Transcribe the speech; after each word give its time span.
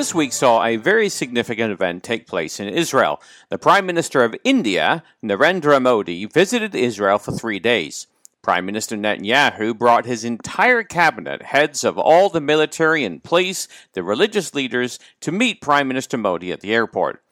this 0.00 0.14
week 0.14 0.32
saw 0.32 0.64
a 0.64 0.76
very 0.76 1.10
significant 1.10 1.70
event 1.70 2.02
take 2.02 2.26
place 2.26 2.58
in 2.58 2.66
Israel. 2.66 3.20
The 3.50 3.58
Prime 3.58 3.84
Minister 3.84 4.24
of 4.24 4.34
India, 4.44 5.02
Narendra 5.22 5.78
Modi, 5.78 6.24
visited 6.24 6.74
Israel 6.74 7.18
for 7.18 7.32
three 7.32 7.58
days. 7.58 8.06
Prime 8.40 8.64
Minister 8.64 8.96
Netanyahu 8.96 9.76
brought 9.76 10.06
his 10.06 10.24
entire 10.24 10.82
cabinet, 10.82 11.42
heads 11.42 11.84
of 11.84 11.98
all 11.98 12.30
the 12.30 12.40
military 12.40 13.04
and 13.04 13.22
police, 13.22 13.68
the 13.92 14.02
religious 14.02 14.54
leaders, 14.54 14.98
to 15.20 15.32
meet 15.32 15.60
Prime 15.60 15.88
Minister 15.88 16.16
Modi 16.16 16.50
at 16.50 16.62
the 16.62 16.72
airport. 16.72 17.22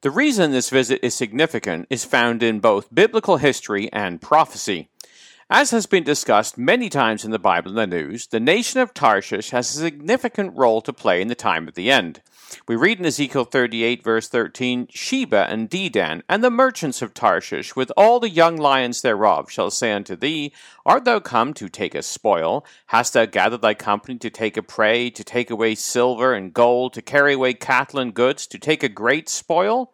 The 0.00 0.10
reason 0.10 0.50
this 0.50 0.70
visit 0.70 1.00
is 1.02 1.12
significant 1.12 1.88
is 1.90 2.06
found 2.06 2.42
in 2.42 2.58
both 2.58 2.94
biblical 2.94 3.36
history 3.36 3.92
and 3.92 4.18
prophecy. 4.18 4.88
As 5.56 5.70
has 5.70 5.86
been 5.86 6.02
discussed 6.02 6.58
many 6.58 6.88
times 6.88 7.24
in 7.24 7.30
the 7.30 7.38
Bible 7.38 7.78
and 7.78 7.78
the 7.78 7.96
news, 7.96 8.26
the 8.26 8.40
nation 8.40 8.80
of 8.80 8.92
Tarshish 8.92 9.50
has 9.50 9.70
a 9.70 9.78
significant 9.78 10.56
role 10.56 10.82
to 10.82 10.92
play 10.92 11.22
in 11.22 11.28
the 11.28 11.36
time 11.36 11.68
of 11.68 11.74
the 11.74 11.92
end. 11.92 12.22
We 12.66 12.74
read 12.74 12.98
in 12.98 13.06
Ezekiel 13.06 13.44
38, 13.44 14.02
verse 14.02 14.28
13 14.28 14.88
Sheba 14.90 15.46
and 15.48 15.70
Dedan, 15.70 16.22
and 16.28 16.42
the 16.42 16.50
merchants 16.50 17.02
of 17.02 17.14
Tarshish, 17.14 17.76
with 17.76 17.92
all 17.96 18.18
the 18.18 18.30
young 18.30 18.56
lions 18.56 19.02
thereof, 19.02 19.48
shall 19.48 19.70
say 19.70 19.92
unto 19.92 20.16
thee, 20.16 20.52
Art 20.84 21.04
thou 21.04 21.20
come 21.20 21.54
to 21.54 21.68
take 21.68 21.94
a 21.94 22.02
spoil? 22.02 22.66
Hast 22.86 23.12
thou 23.12 23.24
gathered 23.24 23.62
thy 23.62 23.74
company 23.74 24.18
to 24.18 24.30
take 24.30 24.56
a 24.56 24.62
prey, 24.62 25.08
to 25.10 25.22
take 25.22 25.52
away 25.52 25.76
silver 25.76 26.34
and 26.34 26.52
gold, 26.52 26.94
to 26.94 27.00
carry 27.00 27.34
away 27.34 27.54
cattle 27.54 28.00
and 28.00 28.12
goods, 28.12 28.48
to 28.48 28.58
take 28.58 28.82
a 28.82 28.88
great 28.88 29.28
spoil? 29.28 29.93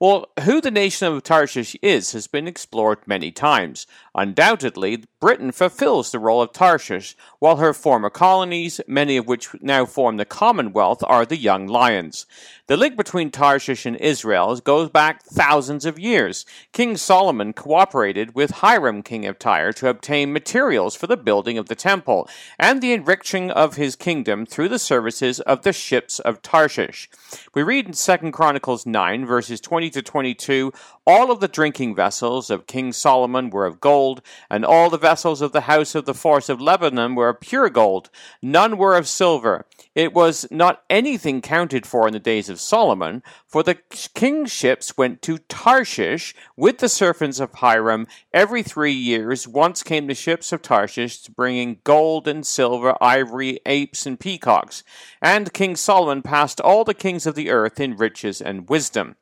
Well, 0.00 0.26
who 0.44 0.60
the 0.60 0.70
nation 0.70 1.08
of 1.08 1.24
Tarshish 1.24 1.74
is 1.82 2.12
has 2.12 2.28
been 2.28 2.46
explored 2.46 2.98
many 3.06 3.32
times. 3.32 3.86
Undoubtedly, 4.14 5.04
Britain 5.20 5.50
fulfills 5.50 6.12
the 6.12 6.18
role 6.20 6.40
of 6.40 6.52
Tarshish, 6.52 7.16
while 7.40 7.56
her 7.56 7.74
former 7.74 8.08
colonies, 8.08 8.80
many 8.86 9.16
of 9.16 9.26
which 9.26 9.48
now 9.60 9.84
form 9.84 10.16
the 10.16 10.24
Commonwealth, 10.24 11.02
are 11.08 11.26
the 11.26 11.36
young 11.36 11.66
lions. 11.66 12.24
The 12.68 12.76
link 12.76 12.96
between 12.96 13.32
Tarshish 13.32 13.84
and 13.84 13.96
Israel 13.96 14.54
goes 14.60 14.90
back 14.90 15.24
thousands 15.24 15.84
of 15.84 15.98
years. 15.98 16.46
King 16.72 16.96
Solomon 16.96 17.52
cooperated 17.52 18.36
with 18.36 18.50
Hiram, 18.50 19.02
king 19.02 19.26
of 19.26 19.40
Tyre, 19.40 19.72
to 19.72 19.88
obtain 19.88 20.32
materials 20.32 20.94
for 20.94 21.08
the 21.08 21.16
building 21.16 21.58
of 21.58 21.68
the 21.68 21.74
temple 21.74 22.28
and 22.58 22.80
the 22.80 22.92
enriching 22.92 23.50
of 23.50 23.74
his 23.74 23.96
kingdom 23.96 24.46
through 24.46 24.68
the 24.68 24.78
services 24.78 25.40
of 25.40 25.62
the 25.62 25.72
ships 25.72 26.20
of 26.20 26.42
Tarshish. 26.42 27.08
We 27.54 27.62
read 27.64 27.86
in 27.86 27.92
2 27.92 28.30
Chronicles 28.30 28.86
9, 28.86 29.26
verses 29.26 29.60
20 29.60 29.90
to 29.90 30.02
22 30.02 30.72
All 31.10 31.30
of 31.30 31.40
the 31.40 31.48
drinking 31.48 31.94
vessels 31.94 32.50
of 32.50 32.66
King 32.66 32.92
Solomon 32.92 33.48
were 33.48 33.64
of 33.64 33.80
gold, 33.80 34.20
and 34.50 34.62
all 34.62 34.90
the 34.90 34.98
vessels 34.98 35.40
of 35.40 35.52
the 35.52 35.62
house 35.62 35.94
of 35.94 36.04
the 36.04 36.12
forest 36.12 36.50
of 36.50 36.60
Lebanon 36.60 37.14
were 37.14 37.30
of 37.30 37.40
pure 37.40 37.70
gold. 37.70 38.10
None 38.42 38.76
were 38.76 38.94
of 38.94 39.08
silver. 39.08 39.64
It 39.94 40.12
was 40.12 40.46
not 40.50 40.82
anything 40.90 41.40
counted 41.40 41.86
for 41.86 42.06
in 42.06 42.12
the 42.12 42.18
days 42.18 42.50
of 42.50 42.60
Solomon, 42.60 43.22
for 43.46 43.62
the 43.62 43.76
king's 44.14 44.52
ships 44.52 44.98
went 44.98 45.22
to 45.22 45.38
Tarshish 45.38 46.34
with 46.58 46.76
the 46.76 46.90
servants 46.90 47.40
of 47.40 47.54
Hiram 47.54 48.06
every 48.34 48.62
three 48.62 48.92
years. 48.92 49.48
Once 49.48 49.82
came 49.82 50.08
the 50.08 50.14
ships 50.14 50.52
of 50.52 50.60
Tarshish 50.60 51.26
bringing 51.28 51.78
gold 51.84 52.28
and 52.28 52.46
silver, 52.46 52.94
ivory, 53.00 53.60
apes, 53.64 54.04
and 54.04 54.20
peacocks. 54.20 54.84
And 55.22 55.54
King 55.54 55.74
Solomon 55.74 56.20
passed 56.20 56.60
all 56.60 56.84
the 56.84 56.92
kings 56.92 57.26
of 57.26 57.34
the 57.34 57.48
earth 57.48 57.80
in 57.80 57.96
riches 57.96 58.42
and 58.42 58.68
wisdom. 58.68 59.16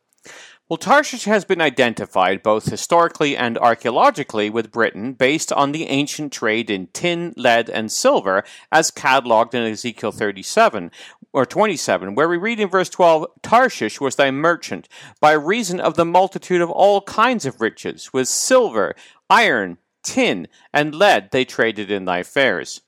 Well, 0.69 0.79
Tarshish 0.79 1.27
has 1.27 1.45
been 1.45 1.61
identified 1.61 2.43
both 2.43 2.67
historically 2.67 3.37
and 3.37 3.57
archaeologically 3.57 4.51
with 4.51 4.73
Britain 4.73 5.13
based 5.13 5.53
on 5.53 5.71
the 5.71 5.87
ancient 5.87 6.33
trade 6.33 6.71
in 6.71 6.89
tin, 6.89 7.35
lead, 7.37 7.71
and 7.71 7.93
silver 7.93 8.43
as 8.73 8.91
catalogued 8.91 9.55
in 9.55 9.63
Ezekiel 9.63 10.11
37 10.11 10.91
or 11.33 11.47
27, 11.47 12.17
where 12.17 12.29
we 12.29 12.37
read 12.37 12.59
in 12.59 12.69
verse 12.69 12.89
12 12.89 13.27
Tarshish 13.43 14.01
was 14.01 14.17
thy 14.17 14.33
merchant 14.33 14.89
by 15.21 15.31
reason 15.31 15.79
of 15.79 15.95
the 15.95 16.05
multitude 16.05 16.61
of 16.61 16.71
all 16.73 17.01
kinds 17.03 17.47
of 17.47 17.61
riches, 17.61 18.13
with 18.13 18.27
silver, 18.27 18.97
iron, 19.31 19.79
tin, 20.03 20.49
and 20.73 20.97
lead 20.97 21.31
they 21.31 21.45
traded 21.45 21.93
in 21.93 22.07
thy 22.07 22.25
fairs. 22.25 22.81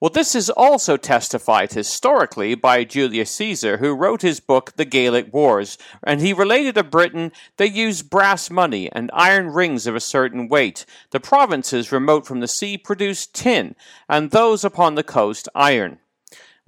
Well, 0.00 0.10
this 0.10 0.36
is 0.36 0.48
also 0.48 0.96
testified 0.96 1.72
historically 1.72 2.54
by 2.54 2.84
Julius 2.84 3.32
Caesar, 3.32 3.78
who 3.78 3.96
wrote 3.96 4.22
his 4.22 4.38
book, 4.38 4.74
The 4.76 4.84
Gallic 4.84 5.34
Wars, 5.34 5.76
and 6.04 6.20
he 6.20 6.32
related 6.32 6.78
of 6.78 6.88
Britain 6.88 7.32
they 7.56 7.66
used 7.66 8.08
brass 8.08 8.48
money 8.48 8.88
and 8.92 9.10
iron 9.12 9.48
rings 9.48 9.88
of 9.88 9.96
a 9.96 10.00
certain 10.00 10.48
weight. 10.48 10.86
The 11.10 11.18
provinces 11.18 11.90
remote 11.90 12.28
from 12.28 12.38
the 12.38 12.46
sea 12.46 12.78
produced 12.78 13.34
tin, 13.34 13.74
and 14.08 14.30
those 14.30 14.64
upon 14.64 14.94
the 14.94 15.02
coast 15.02 15.48
iron 15.52 15.98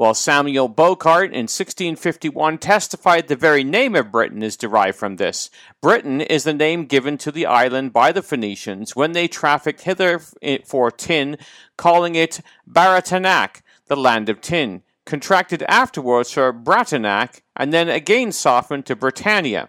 while 0.00 0.14
Samuel 0.14 0.70
Bochart 0.70 1.26
in 1.26 1.44
1651 1.44 2.56
testified 2.56 3.28
the 3.28 3.36
very 3.36 3.62
name 3.62 3.94
of 3.94 4.10
Britain 4.10 4.42
is 4.42 4.56
derived 4.56 4.96
from 4.96 5.16
this. 5.16 5.50
Britain 5.82 6.22
is 6.22 6.44
the 6.44 6.54
name 6.54 6.86
given 6.86 7.18
to 7.18 7.30
the 7.30 7.44
island 7.44 7.92
by 7.92 8.10
the 8.10 8.22
Phoenicians 8.22 8.96
when 8.96 9.12
they 9.12 9.28
trafficked 9.28 9.82
hither 9.82 10.22
eh, 10.40 10.56
for 10.64 10.90
tin, 10.90 11.36
calling 11.76 12.14
it 12.14 12.40
Baratanac, 12.66 13.60
the 13.88 13.94
land 13.94 14.30
of 14.30 14.40
tin, 14.40 14.80
contracted 15.04 15.62
afterwards 15.68 16.32
for 16.32 16.50
Bratanac, 16.50 17.42
and 17.54 17.70
then 17.70 17.90
again 17.90 18.32
softened 18.32 18.86
to 18.86 18.96
Britannia. 18.96 19.68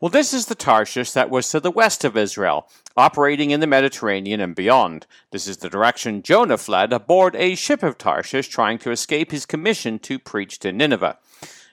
Well, 0.00 0.10
this 0.10 0.34
is 0.34 0.46
the 0.46 0.56
Tarshish 0.56 1.12
that 1.12 1.30
was 1.30 1.48
to 1.50 1.60
the 1.60 1.70
west 1.70 2.04
of 2.04 2.16
Israel, 2.16 2.68
operating 2.96 3.50
in 3.50 3.60
the 3.60 3.66
Mediterranean 3.66 4.40
and 4.40 4.54
beyond. 4.54 5.06
This 5.30 5.46
is 5.46 5.58
the 5.58 5.70
direction 5.70 6.22
Jonah 6.22 6.58
fled 6.58 6.92
aboard 6.92 7.36
a 7.36 7.54
ship 7.54 7.82
of 7.82 7.96
Tarshish 7.96 8.48
trying 8.48 8.78
to 8.78 8.90
escape 8.90 9.30
his 9.30 9.46
commission 9.46 9.98
to 10.00 10.18
preach 10.18 10.58
to 10.60 10.72
Nineveh. 10.72 11.18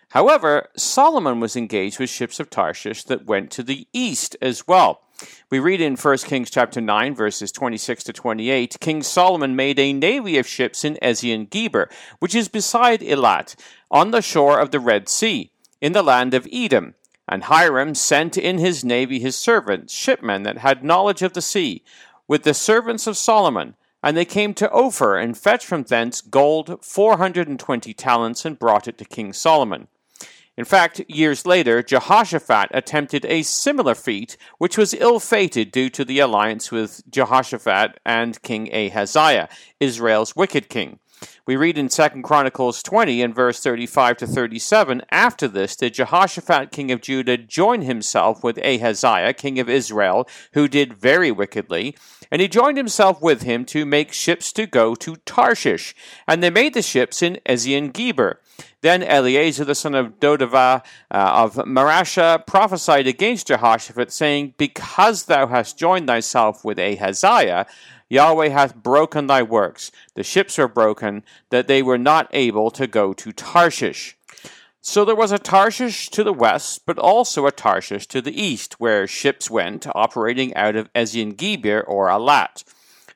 However, 0.09 0.69
Solomon 0.77 1.39
was 1.39 1.55
engaged 1.55 1.99
with 1.99 2.09
ships 2.09 2.39
of 2.39 2.49
Tarshish 2.49 3.03
that 3.05 3.25
went 3.25 3.49
to 3.51 3.63
the 3.63 3.87
east 3.91 4.37
as 4.41 4.67
well. 4.67 5.01
We 5.49 5.59
read 5.59 5.81
in 5.81 5.95
1 5.95 6.17
Kings 6.19 6.51
chapter 6.51 6.79
9 6.79 7.15
verses 7.15 7.51
26 7.51 8.03
to 8.05 8.13
28, 8.13 8.77
King 8.79 9.03
Solomon 9.03 9.55
made 9.55 9.79
a 9.79 9.93
navy 9.93 10.37
of 10.37 10.47
ships 10.47 10.85
in 10.85 10.97
Ezion 11.01 11.49
Geber, 11.49 11.89
which 12.19 12.35
is 12.35 12.49
beside 12.49 13.01
Elat, 13.01 13.55
on 13.89 14.11
the 14.11 14.21
shore 14.21 14.59
of 14.59 14.71
the 14.71 14.79
Red 14.79 15.09
Sea, 15.09 15.51
in 15.79 15.93
the 15.93 16.03
land 16.03 16.33
of 16.33 16.47
Edom. 16.51 16.95
And 17.31 17.45
Hiram 17.45 17.95
sent 17.95 18.37
in 18.37 18.57
his 18.57 18.83
navy 18.83 19.17
his 19.17 19.37
servants, 19.37 19.93
shipmen 19.93 20.43
that 20.43 20.57
had 20.57 20.83
knowledge 20.83 21.21
of 21.21 21.31
the 21.31 21.41
sea, 21.41 21.81
with 22.27 22.43
the 22.43 22.53
servants 22.53 23.07
of 23.07 23.15
Solomon. 23.15 23.75
And 24.03 24.17
they 24.17 24.25
came 24.25 24.53
to 24.55 24.69
Ophir, 24.69 25.15
and 25.15 25.37
fetched 25.37 25.65
from 25.65 25.83
thence 25.83 26.19
gold 26.19 26.83
four 26.83 27.17
hundred 27.17 27.47
and 27.47 27.57
twenty 27.57 27.93
talents, 27.93 28.43
and 28.43 28.59
brought 28.59 28.87
it 28.87 28.97
to 28.97 29.05
King 29.05 29.31
Solomon. 29.31 29.87
In 30.57 30.65
fact, 30.65 30.99
years 31.07 31.45
later, 31.45 31.81
Jehoshaphat 31.81 32.67
attempted 32.71 33.25
a 33.25 33.43
similar 33.43 33.95
feat, 33.95 34.35
which 34.57 34.77
was 34.77 34.93
ill 34.93 35.21
fated 35.21 35.71
due 35.71 35.89
to 35.91 36.03
the 36.03 36.19
alliance 36.19 36.69
with 36.69 37.01
Jehoshaphat 37.09 37.99
and 38.05 38.41
King 38.41 38.67
Ahaziah, 38.73 39.47
Israel's 39.79 40.35
wicked 40.35 40.67
king. 40.67 40.99
We 41.45 41.55
read 41.55 41.77
in 41.77 41.89
2 41.89 42.07
Chronicles 42.23 42.83
20 42.83 43.21
and 43.21 43.35
verse 43.35 43.59
35 43.59 44.17
to 44.17 44.27
37, 44.27 45.01
After 45.11 45.47
this 45.47 45.75
did 45.75 45.95
Jehoshaphat 45.95 46.71
king 46.71 46.91
of 46.91 47.01
Judah 47.01 47.37
join 47.37 47.81
himself 47.81 48.43
with 48.43 48.57
Ahaziah 48.59 49.33
king 49.33 49.59
of 49.59 49.69
Israel, 49.69 50.27
who 50.53 50.67
did 50.67 50.93
very 50.93 51.31
wickedly, 51.31 51.95
and 52.31 52.41
he 52.41 52.47
joined 52.47 52.77
himself 52.77 53.21
with 53.21 53.41
him 53.41 53.65
to 53.65 53.85
make 53.85 54.13
ships 54.13 54.53
to 54.53 54.65
go 54.65 54.95
to 54.95 55.17
Tarshish, 55.25 55.93
and 56.27 56.41
they 56.41 56.49
made 56.49 56.73
the 56.73 56.81
ships 56.81 57.21
in 57.21 57.39
Ezion 57.45 57.91
Geber. 57.91 58.39
Then 58.81 59.03
Eleazar 59.03 59.65
the 59.65 59.75
son 59.75 59.95
of 59.95 60.19
Dodavah 60.19 60.83
uh, 61.11 61.13
of 61.13 61.55
Mareshah 61.55 62.45
prophesied 62.47 63.07
against 63.07 63.47
Jehoshaphat, 63.47 64.11
saying, 64.11 64.55
Because 64.57 65.25
thou 65.25 65.47
hast 65.47 65.77
joined 65.77 66.07
thyself 66.07 66.63
with 66.65 66.79
Ahaziah, 66.79 67.67
Yahweh 68.11 68.49
hath 68.49 68.75
broken 68.75 69.27
thy 69.27 69.41
works. 69.41 69.89
The 70.15 70.23
ships 70.23 70.57
were 70.57 70.67
broken, 70.67 71.23
that 71.49 71.69
they 71.69 71.81
were 71.81 71.97
not 71.97 72.27
able 72.33 72.69
to 72.71 72.85
go 72.85 73.13
to 73.13 73.31
Tarshish. 73.31 74.17
So 74.81 75.05
there 75.05 75.15
was 75.15 75.31
a 75.31 75.39
Tarshish 75.39 76.09
to 76.09 76.21
the 76.21 76.33
west, 76.33 76.85
but 76.85 76.99
also 76.99 77.47
a 77.47 77.53
Tarshish 77.53 78.07
to 78.07 78.21
the 78.21 78.37
east, 78.39 78.81
where 78.81 79.07
ships 79.07 79.49
went, 79.49 79.87
operating 79.95 80.53
out 80.55 80.75
of 80.75 80.91
Ezion 80.91 81.37
Geber 81.37 81.79
or 81.87 82.09
Alat. 82.09 82.65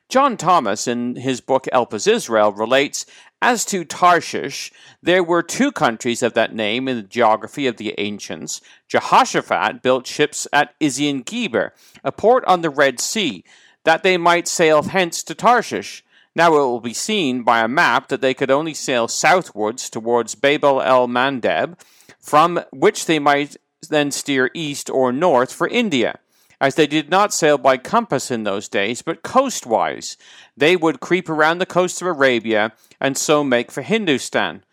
John 0.08 0.38
Thomas, 0.38 0.88
in 0.88 1.16
his 1.16 1.42
book 1.42 1.66
Elpis 1.74 2.06
Israel, 2.06 2.52
relates 2.52 3.04
As 3.42 3.66
to 3.66 3.84
Tarshish, 3.84 4.72
there 5.02 5.22
were 5.22 5.42
two 5.42 5.72
countries 5.72 6.22
of 6.22 6.32
that 6.32 6.54
name 6.54 6.88
in 6.88 6.96
the 6.96 7.02
geography 7.02 7.66
of 7.66 7.76
the 7.76 7.94
ancients. 7.98 8.62
Jehoshaphat 8.88 9.82
built 9.82 10.06
ships 10.06 10.48
at 10.54 10.78
Ezion 10.80 11.22
Geber, 11.22 11.74
a 12.02 12.12
port 12.12 12.46
on 12.46 12.62
the 12.62 12.70
Red 12.70 12.98
Sea 12.98 13.44
that 13.86 14.02
they 14.02 14.16
might 14.16 14.48
sail 14.48 14.82
hence 14.82 15.22
to 15.22 15.32
Tarshish. 15.32 16.04
Now 16.34 16.48
it 16.48 16.58
will 16.58 16.80
be 16.80 16.92
seen 16.92 17.44
by 17.44 17.60
a 17.60 17.68
map 17.68 18.08
that 18.08 18.20
they 18.20 18.34
could 18.34 18.50
only 18.50 18.74
sail 18.74 19.06
southwards 19.06 19.88
towards 19.88 20.34
Babel 20.34 20.82
el 20.82 21.06
Mandeb, 21.06 21.78
from 22.18 22.64
which 22.72 23.06
they 23.06 23.20
might 23.20 23.56
then 23.88 24.10
steer 24.10 24.50
east 24.54 24.90
or 24.90 25.12
north 25.12 25.52
for 25.52 25.68
India. 25.68 26.18
As 26.60 26.74
they 26.74 26.88
did 26.88 27.10
not 27.10 27.32
sail 27.32 27.58
by 27.58 27.76
compass 27.76 28.28
in 28.28 28.42
those 28.42 28.68
days, 28.68 29.02
but 29.02 29.22
coastwise, 29.22 30.16
they 30.56 30.74
would 30.74 30.98
creep 30.98 31.28
around 31.28 31.58
the 31.58 31.64
coast 31.64 32.02
of 32.02 32.08
Arabia 32.08 32.72
and 33.00 33.16
so 33.16 33.44
make 33.44 33.70
for 33.70 33.82
Hindustan. 33.82 34.64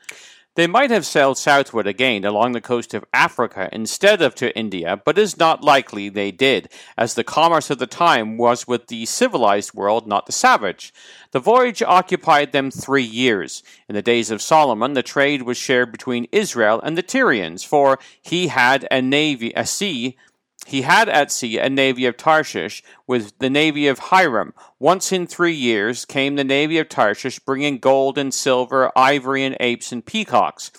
They 0.55 0.67
might 0.67 0.91
have 0.91 1.05
sailed 1.05 1.39
southward 1.39 1.87
again 1.87 2.23
along 2.23 2.51
the 2.51 2.61
coast 2.61 2.93
of 2.93 3.05
Africa 3.11 3.69
instead 3.71 4.21
of 4.21 4.35
to 4.35 4.55
India, 4.55 5.01
but 5.03 5.17
it 5.17 5.21
is 5.21 5.39
not 5.39 5.63
likely 5.63 6.09
they 6.09 6.29
did, 6.29 6.69
as 6.95 7.15
the 7.15 7.23
commerce 7.23 7.71
of 7.71 7.79
the 7.79 7.87
time 7.87 8.37
was 8.37 8.67
with 8.67 8.85
the 8.85 9.07
civilized 9.07 9.73
world, 9.73 10.05
not 10.05 10.27
the 10.27 10.31
savage. 10.31 10.93
The 11.31 11.39
voyage 11.39 11.81
occupied 11.81 12.51
them 12.51 12.69
three 12.69 13.03
years. 13.03 13.63
In 13.89 13.95
the 13.95 14.03
days 14.03 14.29
of 14.29 14.43
Solomon, 14.43 14.93
the 14.93 15.01
trade 15.01 15.41
was 15.41 15.57
shared 15.57 15.91
between 15.91 16.27
Israel 16.31 16.79
and 16.81 16.95
the 16.95 17.01
Tyrians, 17.01 17.63
for 17.63 17.97
he 18.21 18.49
had 18.49 18.87
a 18.91 19.01
navy, 19.01 19.53
a 19.55 19.65
sea, 19.65 20.17
he 20.65 20.83
had 20.83 21.09
at 21.09 21.31
sea 21.31 21.57
a 21.57 21.69
navy 21.69 22.05
of 22.05 22.17
Tarshish 22.17 22.83
with 23.05 23.37
the 23.39 23.49
navy 23.49 23.87
of 23.87 23.99
Hiram. 23.99 24.53
Once 24.79 25.11
in 25.11 25.27
three 25.27 25.53
years 25.53 26.05
came 26.05 26.35
the 26.35 26.43
navy 26.43 26.77
of 26.77 26.89
Tarshish 26.89 27.39
bringing 27.39 27.79
gold 27.79 28.17
and 28.17 28.33
silver, 28.33 28.91
ivory 28.95 29.43
and 29.43 29.57
apes 29.59 29.91
and 29.91 30.05
peacocks. 30.05 30.71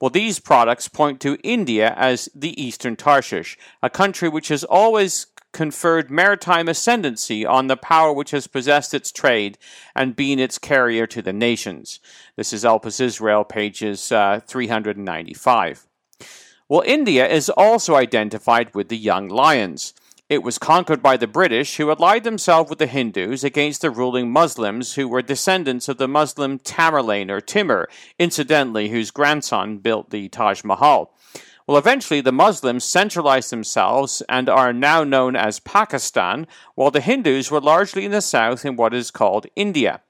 Well, 0.00 0.10
these 0.10 0.40
products 0.40 0.88
point 0.88 1.20
to 1.20 1.38
India 1.42 1.94
as 1.96 2.28
the 2.34 2.60
eastern 2.60 2.96
Tarshish, 2.96 3.56
a 3.82 3.90
country 3.90 4.28
which 4.28 4.48
has 4.48 4.64
always 4.64 5.26
conferred 5.52 6.10
maritime 6.10 6.68
ascendancy 6.68 7.44
on 7.44 7.66
the 7.66 7.76
power 7.76 8.12
which 8.12 8.30
has 8.30 8.46
possessed 8.46 8.94
its 8.94 9.12
trade 9.12 9.58
and 9.94 10.16
been 10.16 10.38
its 10.38 10.58
carrier 10.58 11.06
to 11.06 11.22
the 11.22 11.32
nations. 11.32 12.00
This 12.36 12.52
is 12.52 12.64
Elpis 12.64 13.00
Israel, 13.00 13.44
pages 13.44 14.10
uh, 14.10 14.40
395. 14.46 15.86
Well, 16.72 16.82
India 16.86 17.28
is 17.28 17.50
also 17.50 17.96
identified 17.96 18.74
with 18.74 18.88
the 18.88 18.96
young 18.96 19.28
lions. 19.28 19.92
It 20.30 20.42
was 20.42 20.56
conquered 20.56 21.02
by 21.02 21.18
the 21.18 21.26
British, 21.26 21.76
who 21.76 21.90
allied 21.90 22.24
themselves 22.24 22.70
with 22.70 22.78
the 22.78 22.86
Hindus 22.86 23.44
against 23.44 23.82
the 23.82 23.90
ruling 23.90 24.30
Muslims, 24.30 24.94
who 24.94 25.06
were 25.06 25.20
descendants 25.20 25.86
of 25.90 25.98
the 25.98 26.08
Muslim 26.08 26.58
Tamerlane 26.58 27.28
or 27.28 27.42
Timur, 27.42 27.90
incidentally, 28.18 28.88
whose 28.88 29.10
grandson 29.10 29.80
built 29.80 30.08
the 30.08 30.30
Taj 30.30 30.64
Mahal. 30.64 31.14
Well, 31.66 31.76
eventually 31.76 32.22
the 32.22 32.32
Muslims 32.32 32.84
centralized 32.84 33.50
themselves 33.50 34.22
and 34.26 34.48
are 34.48 34.72
now 34.72 35.04
known 35.04 35.36
as 35.36 35.60
Pakistan, 35.60 36.46
while 36.74 36.90
the 36.90 37.02
Hindus 37.02 37.50
were 37.50 37.60
largely 37.60 38.06
in 38.06 38.12
the 38.12 38.22
south 38.22 38.64
in 38.64 38.76
what 38.76 38.94
is 38.94 39.10
called 39.10 39.46
India. 39.54 40.00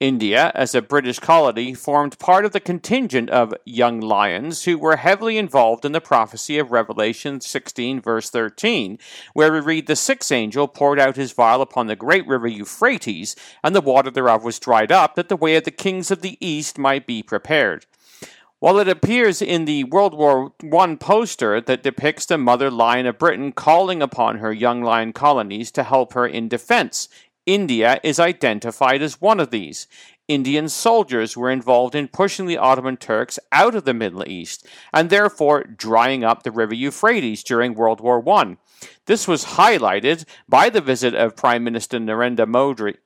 India, 0.00 0.52
as 0.54 0.76
a 0.76 0.82
British 0.82 1.18
colony, 1.18 1.74
formed 1.74 2.20
part 2.20 2.44
of 2.44 2.52
the 2.52 2.60
contingent 2.60 3.28
of 3.30 3.52
young 3.64 4.00
lions 4.00 4.62
who 4.62 4.78
were 4.78 4.96
heavily 4.96 5.36
involved 5.36 5.84
in 5.84 5.90
the 5.90 6.00
prophecy 6.00 6.56
of 6.56 6.70
Revelation 6.70 7.40
16, 7.40 8.00
verse 8.00 8.30
13, 8.30 8.98
where 9.32 9.52
we 9.52 9.58
read, 9.58 9.88
The 9.88 9.96
sixth 9.96 10.30
angel 10.30 10.68
poured 10.68 11.00
out 11.00 11.16
his 11.16 11.32
vial 11.32 11.62
upon 11.62 11.88
the 11.88 11.96
great 11.96 12.26
river 12.28 12.46
Euphrates, 12.46 13.34
and 13.64 13.74
the 13.74 13.80
water 13.80 14.10
thereof 14.10 14.44
was 14.44 14.60
dried 14.60 14.92
up, 14.92 15.16
that 15.16 15.28
the 15.28 15.36
way 15.36 15.56
of 15.56 15.64
the 15.64 15.72
kings 15.72 16.12
of 16.12 16.22
the 16.22 16.38
east 16.40 16.78
might 16.78 17.04
be 17.04 17.20
prepared. 17.20 17.86
While 18.60 18.80
it 18.80 18.88
appears 18.88 19.40
in 19.40 19.66
the 19.66 19.84
World 19.84 20.14
War 20.14 20.52
I 20.64 20.94
poster 20.96 21.60
that 21.60 21.84
depicts 21.84 22.26
the 22.26 22.36
mother 22.36 22.72
lion 22.72 23.06
of 23.06 23.16
Britain 23.16 23.52
calling 23.52 24.02
upon 24.02 24.38
her 24.38 24.52
young 24.52 24.82
lion 24.82 25.12
colonies 25.12 25.70
to 25.72 25.84
help 25.84 26.14
her 26.14 26.26
in 26.26 26.48
defense, 26.48 27.08
India 27.48 27.98
is 28.04 28.20
identified 28.20 29.00
as 29.00 29.22
one 29.22 29.40
of 29.40 29.50
these. 29.50 29.86
Indian 30.28 30.68
soldiers 30.68 31.38
were 31.38 31.50
involved 31.50 31.94
in 31.94 32.06
pushing 32.06 32.44
the 32.44 32.58
Ottoman 32.58 32.98
Turks 32.98 33.38
out 33.50 33.74
of 33.74 33.86
the 33.86 33.94
Middle 33.94 34.28
East 34.28 34.66
and 34.92 35.08
therefore 35.08 35.64
drying 35.64 36.22
up 36.22 36.42
the 36.42 36.50
river 36.50 36.74
Euphrates 36.74 37.42
during 37.42 37.74
World 37.74 38.00
War 38.00 38.22
I. 38.28 38.58
This 39.06 39.26
was 39.26 39.56
highlighted 39.56 40.26
by 40.46 40.68
the 40.68 40.82
visit 40.82 41.14
of 41.14 41.34
Prime 41.34 41.64
Minister 41.64 41.98
Narendra 41.98 42.46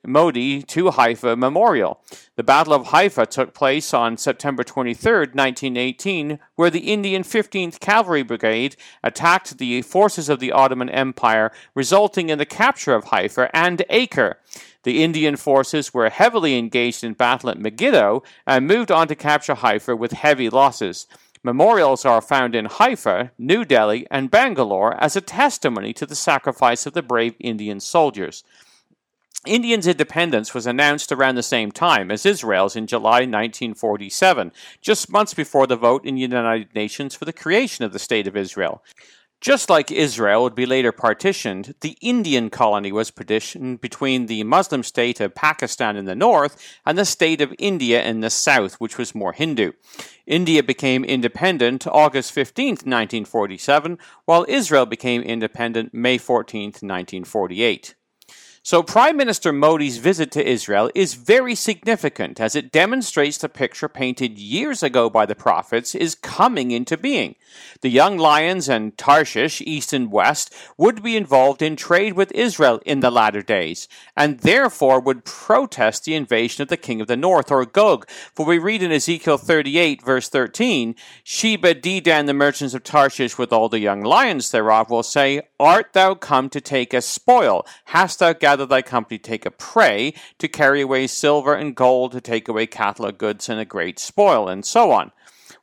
Modi 0.04 0.62
to 0.62 0.90
Haifa 0.90 1.36
Memorial. 1.36 2.00
The 2.34 2.42
Battle 2.42 2.74
of 2.74 2.88
Haifa 2.88 3.26
took 3.26 3.54
place 3.54 3.94
on 3.94 4.16
September 4.16 4.64
23, 4.64 5.12
1918, 5.12 6.40
where 6.56 6.70
the 6.70 6.92
Indian 6.92 7.22
15th 7.22 7.78
Cavalry 7.78 8.24
Brigade 8.24 8.74
attacked 9.04 9.58
the 9.58 9.80
forces 9.82 10.28
of 10.28 10.40
the 10.40 10.50
Ottoman 10.50 10.90
Empire, 10.90 11.52
resulting 11.74 12.30
in 12.30 12.38
the 12.38 12.46
capture 12.46 12.94
of 12.94 13.04
Haifa 13.04 13.48
and 13.54 13.84
Acre. 13.88 14.38
The 14.84 15.02
Indian 15.02 15.36
forces 15.36 15.94
were 15.94 16.10
heavily 16.10 16.58
engaged 16.58 17.04
in 17.04 17.12
battle 17.14 17.50
at 17.50 17.58
Megiddo 17.58 18.22
and 18.46 18.66
moved 18.66 18.90
on 18.90 19.08
to 19.08 19.14
capture 19.14 19.54
Haifa 19.54 19.94
with 19.96 20.12
heavy 20.12 20.50
losses. 20.50 21.06
Memorials 21.44 22.04
are 22.04 22.20
found 22.20 22.54
in 22.54 22.66
Haifa, 22.66 23.32
New 23.36 23.64
Delhi, 23.64 24.06
and 24.10 24.30
Bangalore 24.30 24.94
as 25.02 25.16
a 25.16 25.20
testimony 25.20 25.92
to 25.94 26.06
the 26.06 26.14
sacrifice 26.14 26.86
of 26.86 26.92
the 26.92 27.02
brave 27.02 27.34
Indian 27.40 27.80
soldiers. 27.80 28.44
Indians' 29.44 29.88
independence 29.88 30.54
was 30.54 30.68
announced 30.68 31.10
around 31.10 31.34
the 31.34 31.42
same 31.42 31.72
time 31.72 32.12
as 32.12 32.24
Israel's 32.24 32.76
in 32.76 32.86
July 32.86 33.22
1947, 33.22 34.52
just 34.80 35.10
months 35.10 35.34
before 35.34 35.66
the 35.66 35.74
vote 35.74 36.04
in 36.06 36.14
the 36.14 36.20
United 36.20 36.72
Nations 36.76 37.16
for 37.16 37.24
the 37.24 37.32
creation 37.32 37.84
of 37.84 37.92
the 37.92 37.98
State 37.98 38.28
of 38.28 38.36
Israel. 38.36 38.84
Just 39.42 39.68
like 39.68 39.90
Israel 39.90 40.44
would 40.44 40.54
be 40.54 40.66
later 40.66 40.92
partitioned, 40.92 41.74
the 41.80 41.98
Indian 42.00 42.48
colony 42.48 42.92
was 42.92 43.10
partitioned 43.10 43.80
between 43.80 44.26
the 44.26 44.44
Muslim 44.44 44.84
state 44.84 45.20
of 45.20 45.34
Pakistan 45.34 45.96
in 45.96 46.04
the 46.04 46.14
north 46.14 46.56
and 46.86 46.96
the 46.96 47.04
state 47.04 47.40
of 47.40 47.52
India 47.58 48.04
in 48.04 48.20
the 48.20 48.30
south, 48.30 48.74
which 48.74 48.98
was 48.98 49.16
more 49.16 49.32
Hindu. 49.32 49.72
India 50.28 50.62
became 50.62 51.02
independent 51.02 51.88
August 51.88 52.30
15, 52.30 52.68
1947, 52.68 53.98
while 54.26 54.46
Israel 54.48 54.86
became 54.86 55.22
independent 55.22 55.92
May 55.92 56.18
14, 56.18 56.66
1948. 56.66 57.96
So, 58.64 58.80
Prime 58.80 59.16
Minister 59.16 59.52
Modi's 59.52 59.98
visit 59.98 60.30
to 60.32 60.48
Israel 60.48 60.88
is 60.94 61.14
very 61.14 61.56
significant 61.56 62.38
as 62.40 62.54
it 62.54 62.70
demonstrates 62.70 63.38
the 63.38 63.48
picture 63.48 63.88
painted 63.88 64.38
years 64.38 64.84
ago 64.84 65.10
by 65.10 65.26
the 65.26 65.34
prophets 65.34 65.96
is 65.96 66.14
coming 66.14 66.70
into 66.70 66.96
being. 66.96 67.34
The 67.80 67.90
young 67.90 68.18
lions 68.18 68.68
and 68.68 68.96
Tarshish, 68.96 69.60
east 69.62 69.92
and 69.92 70.12
west, 70.12 70.54
would 70.78 71.02
be 71.02 71.16
involved 71.16 71.60
in 71.60 71.74
trade 71.74 72.12
with 72.12 72.30
Israel 72.30 72.80
in 72.86 73.00
the 73.00 73.10
latter 73.10 73.42
days, 73.42 73.88
and 74.16 74.38
therefore 74.38 75.00
would 75.00 75.24
protest 75.24 76.04
the 76.04 76.14
invasion 76.14 76.62
of 76.62 76.68
the 76.68 76.76
king 76.76 77.00
of 77.00 77.08
the 77.08 77.16
north, 77.16 77.50
or 77.50 77.66
Gog. 77.66 78.08
For 78.08 78.46
we 78.46 78.58
read 78.58 78.80
in 78.80 78.92
Ezekiel 78.92 79.38
38, 79.38 80.04
verse 80.04 80.28
13, 80.28 80.94
Sheba, 81.24 81.74
Dedan, 81.74 82.26
the 82.26 82.32
merchants 82.32 82.74
of 82.74 82.84
Tarshish, 82.84 83.36
with 83.36 83.52
all 83.52 83.68
the 83.68 83.80
young 83.80 84.02
lions 84.02 84.52
thereof, 84.52 84.88
will 84.88 85.02
say, 85.02 85.42
Art 85.58 85.94
thou 85.94 86.14
come 86.14 86.48
to 86.50 86.60
take 86.60 86.94
a 86.94 87.02
spoil? 87.02 87.66
Hast 87.86 88.20
thou 88.20 88.32
gathered 88.32 88.51
gather 88.52 88.66
thy 88.66 88.82
company 88.82 89.16
take 89.16 89.46
a 89.46 89.50
prey, 89.50 90.12
to 90.36 90.46
carry 90.46 90.82
away 90.82 91.06
silver 91.06 91.54
and 91.54 91.74
gold, 91.74 92.12
to 92.12 92.20
take 92.20 92.48
away 92.48 92.66
cattle 92.66 93.06
and 93.06 93.16
goods 93.16 93.48
and 93.48 93.58
a 93.58 93.64
great 93.64 93.98
spoil, 93.98 94.46
and 94.46 94.66
so 94.66 94.90
on. 94.90 95.10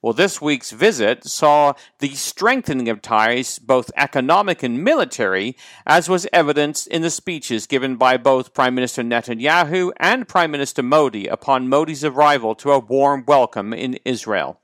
Well, 0.01 0.13
this 0.13 0.41
week's 0.41 0.71
visit 0.71 1.23
saw 1.23 1.73
the 1.99 2.15
strengthening 2.15 2.89
of 2.89 3.03
ties, 3.03 3.59
both 3.59 3.91
economic 3.95 4.63
and 4.63 4.83
military, 4.83 5.55
as 5.85 6.09
was 6.09 6.25
evidenced 6.33 6.87
in 6.87 7.03
the 7.03 7.11
speeches 7.11 7.67
given 7.67 7.95
by 7.95 8.17
both 8.17 8.55
Prime 8.55 8.73
Minister 8.73 9.03
Netanyahu 9.03 9.91
and 9.97 10.27
Prime 10.27 10.49
Minister 10.49 10.81
Modi 10.81 11.27
upon 11.27 11.69
Modi's 11.69 12.03
arrival 12.03 12.55
to 12.55 12.71
a 12.71 12.79
warm 12.79 13.23
welcome 13.27 13.71
in 13.71 13.99
Israel. 14.03 14.59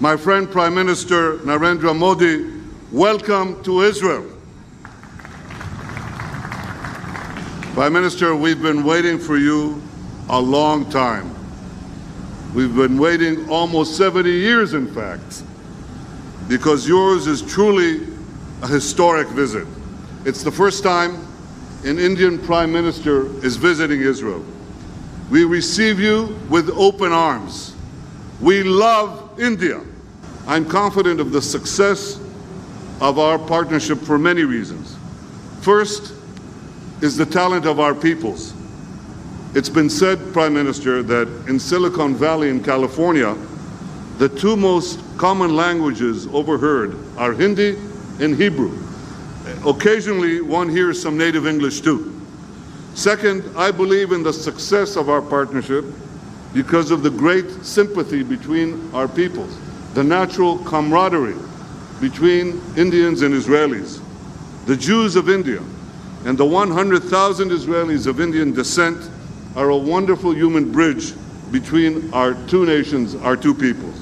My 0.00 0.16
friend 0.16 0.50
Prime 0.50 0.74
Minister 0.74 1.38
Narendra 1.38 1.96
Modi, 1.96 2.50
welcome 2.90 3.62
to 3.62 3.82
Israel. 3.82 4.33
Prime 7.74 7.92
Minister, 7.92 8.36
we've 8.36 8.62
been 8.62 8.84
waiting 8.84 9.18
for 9.18 9.36
you 9.36 9.82
a 10.28 10.40
long 10.40 10.88
time. 10.90 11.34
We've 12.54 12.72
been 12.72 12.96
waiting 12.98 13.50
almost 13.50 13.96
70 13.96 14.30
years, 14.30 14.74
in 14.74 14.86
fact, 14.94 15.42
because 16.46 16.86
yours 16.86 17.26
is 17.26 17.42
truly 17.42 18.06
a 18.62 18.68
historic 18.68 19.26
visit. 19.26 19.66
It's 20.24 20.44
the 20.44 20.52
first 20.52 20.84
time 20.84 21.26
an 21.82 21.98
Indian 21.98 22.38
Prime 22.38 22.72
Minister 22.72 23.26
is 23.44 23.56
visiting 23.56 24.02
Israel. 24.02 24.44
We 25.28 25.42
receive 25.44 25.98
you 25.98 26.38
with 26.48 26.70
open 26.70 27.10
arms. 27.10 27.74
We 28.40 28.62
love 28.62 29.40
India. 29.40 29.80
I'm 30.46 30.64
confident 30.64 31.18
of 31.18 31.32
the 31.32 31.42
success 31.42 32.20
of 33.00 33.18
our 33.18 33.36
partnership 33.36 33.98
for 33.98 34.16
many 34.16 34.44
reasons. 34.44 34.96
First, 35.60 36.12
is 37.04 37.18
the 37.18 37.26
talent 37.26 37.66
of 37.66 37.80
our 37.80 37.94
peoples. 37.94 38.54
It's 39.54 39.68
been 39.68 39.90
said, 39.90 40.32
Prime 40.32 40.54
Minister, 40.54 41.02
that 41.02 41.28
in 41.46 41.60
Silicon 41.60 42.14
Valley 42.14 42.48
in 42.48 42.64
California, 42.64 43.36
the 44.16 44.30
two 44.30 44.56
most 44.56 45.00
common 45.18 45.54
languages 45.54 46.26
overheard 46.28 46.96
are 47.18 47.34
Hindi 47.34 47.76
and 48.20 48.34
Hebrew. 48.34 48.72
Occasionally, 49.66 50.40
one 50.40 50.70
hears 50.70 51.00
some 51.00 51.18
native 51.18 51.46
English 51.46 51.82
too. 51.82 52.18
Second, 52.94 53.44
I 53.54 53.70
believe 53.70 54.12
in 54.12 54.22
the 54.22 54.32
success 54.32 54.96
of 54.96 55.10
our 55.10 55.20
partnership 55.20 55.84
because 56.54 56.90
of 56.90 57.02
the 57.02 57.10
great 57.10 57.50
sympathy 57.62 58.22
between 58.22 58.90
our 58.94 59.08
peoples, 59.08 59.58
the 59.92 60.02
natural 60.02 60.56
camaraderie 60.60 61.36
between 62.00 62.62
Indians 62.78 63.20
and 63.20 63.34
Israelis. 63.34 64.00
The 64.64 64.76
Jews 64.76 65.16
of 65.16 65.28
India 65.28 65.60
and 66.24 66.38
the 66.38 66.44
100,000 66.44 67.50
Israelis 67.50 68.06
of 68.06 68.18
Indian 68.18 68.52
descent 68.52 69.10
are 69.56 69.68
a 69.68 69.76
wonderful 69.76 70.34
human 70.34 70.72
bridge 70.72 71.12
between 71.52 72.12
our 72.14 72.32
two 72.46 72.64
nations, 72.64 73.14
our 73.16 73.36
two 73.36 73.54
peoples. 73.54 74.00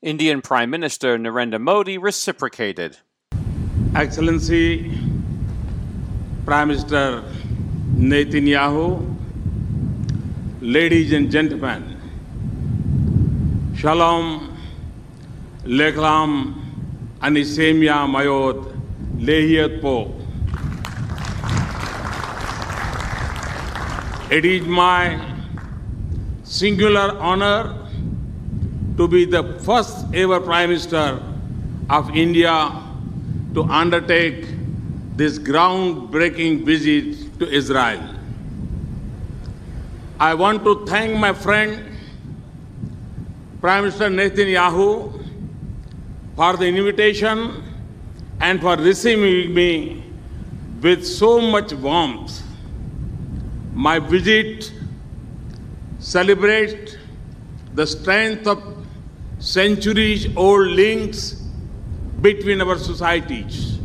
Indian 0.00 0.40
Prime 0.40 0.70
Minister 0.70 1.18
Narendra 1.18 1.60
Modi 1.60 1.98
reciprocated. 1.98 2.96
Excellency 3.94 4.98
Prime 6.46 6.68
Minister 6.68 7.22
Netanyahu, 7.96 9.14
ladies 10.60 11.12
and 11.12 11.30
gentlemen, 11.30 12.00
Shalom, 13.76 14.56
Leklam, 15.64 16.54
Anisemia 17.20 18.08
Mayot, 18.08 18.72
Lehiat 19.18 19.82
Po. 19.82 20.15
It 24.28 24.44
is 24.44 24.66
my 24.66 25.20
singular 26.42 27.16
honor 27.20 27.88
to 28.96 29.06
be 29.06 29.24
the 29.24 29.44
first 29.60 30.04
ever 30.12 30.40
Prime 30.40 30.70
Minister 30.70 31.22
of 31.88 32.10
India 32.10 32.72
to 33.54 33.62
undertake 33.62 34.46
this 35.14 35.38
groundbreaking 35.38 36.64
visit 36.64 37.38
to 37.38 37.48
Israel. 37.48 38.02
I 40.18 40.34
want 40.34 40.64
to 40.64 40.84
thank 40.86 41.16
my 41.16 41.32
friend, 41.32 41.96
Prime 43.60 43.84
Minister 43.84 44.08
Netanyahu, 44.08 45.24
for 46.34 46.56
the 46.56 46.66
invitation 46.66 47.62
and 48.40 48.60
for 48.60 48.74
receiving 48.76 49.54
me 49.54 50.02
with 50.82 51.06
so 51.06 51.40
much 51.40 51.72
warmth. 51.74 52.42
My 53.76 53.98
visit 53.98 54.72
celebrates 55.98 56.96
the 57.74 57.86
strength 57.86 58.46
of 58.46 58.86
centuries 59.38 60.34
old 60.34 60.68
links 60.68 61.42
between 62.22 62.62
our 62.62 62.78
societies. 62.78 63.78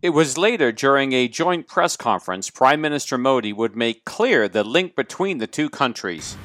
It 0.00 0.10
was 0.10 0.38
later 0.38 0.72
during 0.72 1.12
a 1.12 1.28
joint 1.28 1.68
press 1.68 1.94
conference 1.94 2.48
Prime 2.48 2.80
Minister 2.80 3.18
Modi 3.18 3.52
would 3.52 3.76
make 3.76 4.06
clear 4.06 4.48
the 4.48 4.64
link 4.64 4.96
between 4.96 5.36
the 5.36 5.46
two 5.46 5.68
countries. 5.68 6.38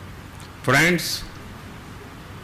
Friends, 0.61 1.23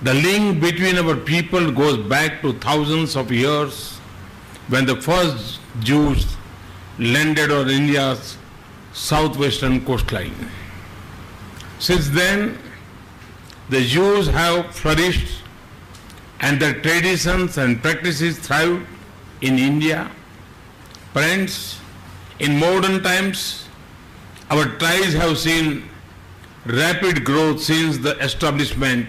the 0.03 0.13
link 0.13 0.61
between 0.61 0.97
our 0.99 1.17
people 1.17 1.69
goes 1.69 1.97
back 1.97 2.41
to 2.43 2.53
thousands 2.53 3.17
of 3.17 3.29
years 3.29 3.97
when 4.69 4.85
the 4.85 4.95
first 5.01 5.59
Jews 5.81 6.37
landed 6.97 7.51
on 7.51 7.69
India's 7.69 8.37
southwestern 8.93 9.83
coastline. 9.85 10.49
Since 11.79 12.09
then, 12.09 12.57
the 13.69 13.81
Jews 13.81 14.27
have 14.27 14.73
flourished 14.75 15.41
and 16.39 16.61
their 16.61 16.79
traditions 16.81 17.57
and 17.57 17.81
practices 17.81 18.37
thrive 18.37 18.85
in 19.41 19.57
India. 19.57 20.11
Friends, 21.13 21.79
in 22.39 22.59
modern 22.59 23.01
times, 23.03 23.67
our 24.49 24.65
ties 24.77 25.13
have 25.13 25.37
seen 25.37 25.89
rapid 26.65 27.23
growth 27.23 27.61
since 27.61 27.97
the 27.97 28.17
establishment 28.19 29.07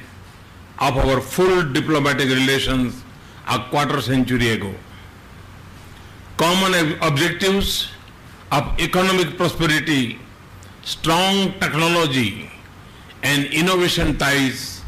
of 0.79 0.97
our 0.97 1.21
full 1.21 1.63
diplomatic 1.73 2.29
relations 2.29 3.03
a 3.49 3.59
quarter 3.71 4.01
century 4.01 4.51
ago. 4.51 4.75
Common 6.37 6.99
objectives 7.01 7.89
of 8.55 8.79
economic 8.79 9.37
prosperity, 9.37 10.19
strong 10.85 11.53
technology, 11.59 12.49
and 13.25 13.47
innovation 13.47 14.17
ties, 14.17 14.83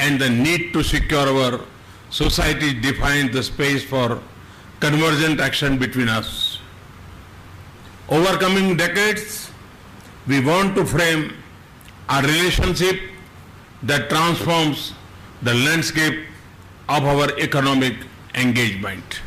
and 0.00 0.20
the 0.20 0.28
need 0.28 0.72
to 0.72 0.82
secure 0.82 1.28
our 1.34 1.60
society 2.10 2.72
defined 2.86 3.32
the 3.32 3.42
space 3.42 3.84
for 3.84 4.20
convergent 4.80 5.40
action 5.40 5.78
between 5.78 6.08
us. 6.08 6.58
Overcoming 8.08 8.76
decades, 8.76 9.50
we 10.26 10.44
want 10.44 10.74
to 10.74 10.84
frame 10.84 11.32
a 12.08 12.22
relationship 12.22 13.00
that 13.84 14.10
transforms 14.10 14.94
the 15.42 15.54
landscape 15.54 16.18
of 16.88 17.04
our 17.04 17.28
economic 17.38 17.94
engagement. 18.34 19.20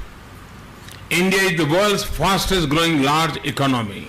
India 1.12 1.40
is 1.40 1.58
the 1.58 1.68
world's 1.68 2.04
fastest 2.04 2.68
growing 2.68 3.04
large 3.04 3.38
economy. 3.46 4.08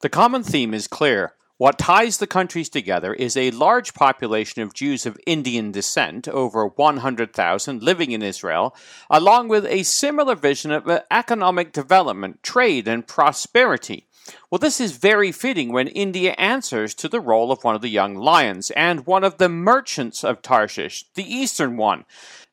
The 0.00 0.08
common 0.08 0.44
theme 0.44 0.72
is 0.72 0.86
clear. 0.86 1.32
What 1.56 1.76
ties 1.76 2.18
the 2.18 2.28
countries 2.28 2.68
together 2.68 3.12
is 3.12 3.36
a 3.36 3.50
large 3.50 3.94
population 3.94 4.62
of 4.62 4.74
Jews 4.74 5.06
of 5.06 5.18
Indian 5.26 5.72
descent, 5.72 6.28
over 6.28 6.68
100,000, 6.68 7.82
living 7.82 8.12
in 8.12 8.22
Israel, 8.22 8.76
along 9.10 9.48
with 9.48 9.66
a 9.66 9.82
similar 9.82 10.36
vision 10.36 10.70
of 10.70 10.86
uh, 10.86 11.00
economic 11.10 11.72
development, 11.72 12.44
trade, 12.44 12.86
and 12.86 13.04
prosperity. 13.04 14.06
Well, 14.50 14.58
this 14.58 14.80
is 14.80 14.92
very 14.92 15.32
fitting 15.32 15.72
when 15.72 15.88
India 15.88 16.32
answers 16.38 16.94
to 16.94 17.08
the 17.08 17.20
role 17.20 17.50
of 17.50 17.64
one 17.64 17.74
of 17.74 17.82
the 17.82 17.88
young 17.88 18.14
lions 18.14 18.70
and 18.70 19.06
one 19.06 19.24
of 19.24 19.38
the 19.38 19.48
merchants 19.48 20.22
of 20.22 20.42
Tarshish, 20.42 21.06
the 21.14 21.24
eastern 21.24 21.76
one. 21.76 22.04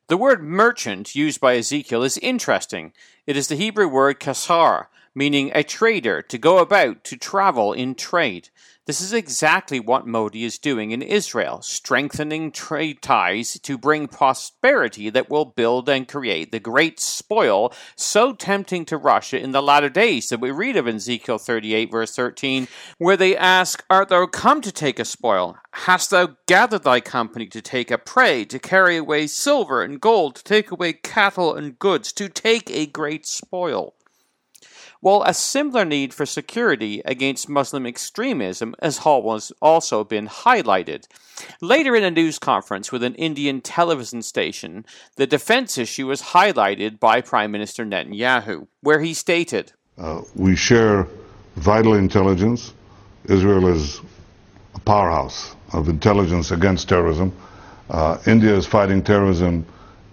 The 0.08 0.16
word 0.16 0.40
merchant 0.40 1.16
used 1.16 1.40
by 1.40 1.56
Ezekiel 1.56 2.04
is 2.04 2.16
interesting. 2.18 2.92
It 3.26 3.36
is 3.36 3.48
the 3.48 3.56
Hebrew 3.56 3.88
word 3.88 4.20
kasar, 4.20 4.86
meaning 5.16 5.50
a 5.52 5.64
trader, 5.64 6.22
to 6.22 6.38
go 6.38 6.58
about, 6.58 7.02
to 7.04 7.16
travel 7.16 7.72
in 7.72 7.96
trade. 7.96 8.50
This 8.86 9.00
is 9.00 9.12
exactly 9.12 9.80
what 9.80 10.06
Modi 10.06 10.44
is 10.44 10.58
doing 10.60 10.92
in 10.92 11.02
Israel, 11.02 11.60
strengthening 11.60 12.52
trade 12.52 13.02
ties 13.02 13.58
to 13.64 13.76
bring 13.76 14.06
prosperity 14.06 15.10
that 15.10 15.28
will 15.28 15.44
build 15.44 15.88
and 15.88 16.06
create 16.06 16.52
the 16.52 16.60
great 16.60 17.00
spoil 17.00 17.72
so 17.96 18.32
tempting 18.32 18.84
to 18.84 18.96
Russia 18.96 19.42
in 19.42 19.50
the 19.50 19.60
latter 19.60 19.88
days 19.88 20.28
that 20.28 20.40
we 20.40 20.52
read 20.52 20.76
of 20.76 20.86
in 20.86 20.96
Ezekiel 20.96 21.38
38, 21.38 21.90
verse 21.90 22.14
13, 22.14 22.68
where 22.98 23.16
they 23.16 23.36
ask, 23.36 23.84
Art 23.90 24.08
thou 24.08 24.24
come 24.26 24.60
to 24.60 24.70
take 24.70 25.00
a 25.00 25.04
spoil? 25.04 25.56
Hast 25.72 26.10
thou 26.10 26.36
gathered 26.46 26.84
thy 26.84 27.00
company 27.00 27.46
to 27.48 27.60
take 27.60 27.90
a 27.90 27.98
prey, 27.98 28.44
to 28.44 28.60
carry 28.60 28.96
away 28.96 29.26
silver 29.26 29.82
and 29.82 30.00
gold, 30.00 30.36
to 30.36 30.44
take 30.44 30.70
away 30.70 30.92
cattle 30.92 31.56
and 31.56 31.76
goods, 31.80 32.12
to 32.12 32.28
take 32.28 32.70
a 32.70 32.86
great 32.86 33.26
spoil? 33.26 33.94
While 35.06 35.22
a 35.24 35.32
similar 35.32 35.84
need 35.84 36.12
for 36.12 36.26
security 36.26 37.00
against 37.04 37.48
Muslim 37.48 37.86
extremism 37.86 38.74
has 38.82 38.98
also 38.98 40.02
been 40.02 40.26
highlighted. 40.26 41.04
Later 41.60 41.94
in 41.94 42.02
a 42.02 42.10
news 42.10 42.40
conference 42.40 42.90
with 42.90 43.04
an 43.04 43.14
Indian 43.14 43.60
television 43.60 44.20
station, 44.20 44.84
the 45.14 45.24
defense 45.24 45.78
issue 45.78 46.08
was 46.08 46.34
highlighted 46.34 46.98
by 46.98 47.20
Prime 47.20 47.52
Minister 47.52 47.86
Netanyahu, 47.86 48.66
where 48.80 48.98
he 48.98 49.14
stated 49.14 49.70
uh, 49.96 50.22
We 50.34 50.56
share 50.56 51.06
vital 51.54 51.94
intelligence. 51.94 52.74
Israel 53.26 53.68
is 53.68 54.00
a 54.74 54.80
powerhouse 54.80 55.54
of 55.72 55.88
intelligence 55.88 56.50
against 56.50 56.88
terrorism. 56.88 57.32
Uh, 57.90 58.18
India 58.26 58.56
is 58.56 58.66
fighting 58.66 59.04
terrorism 59.04 59.64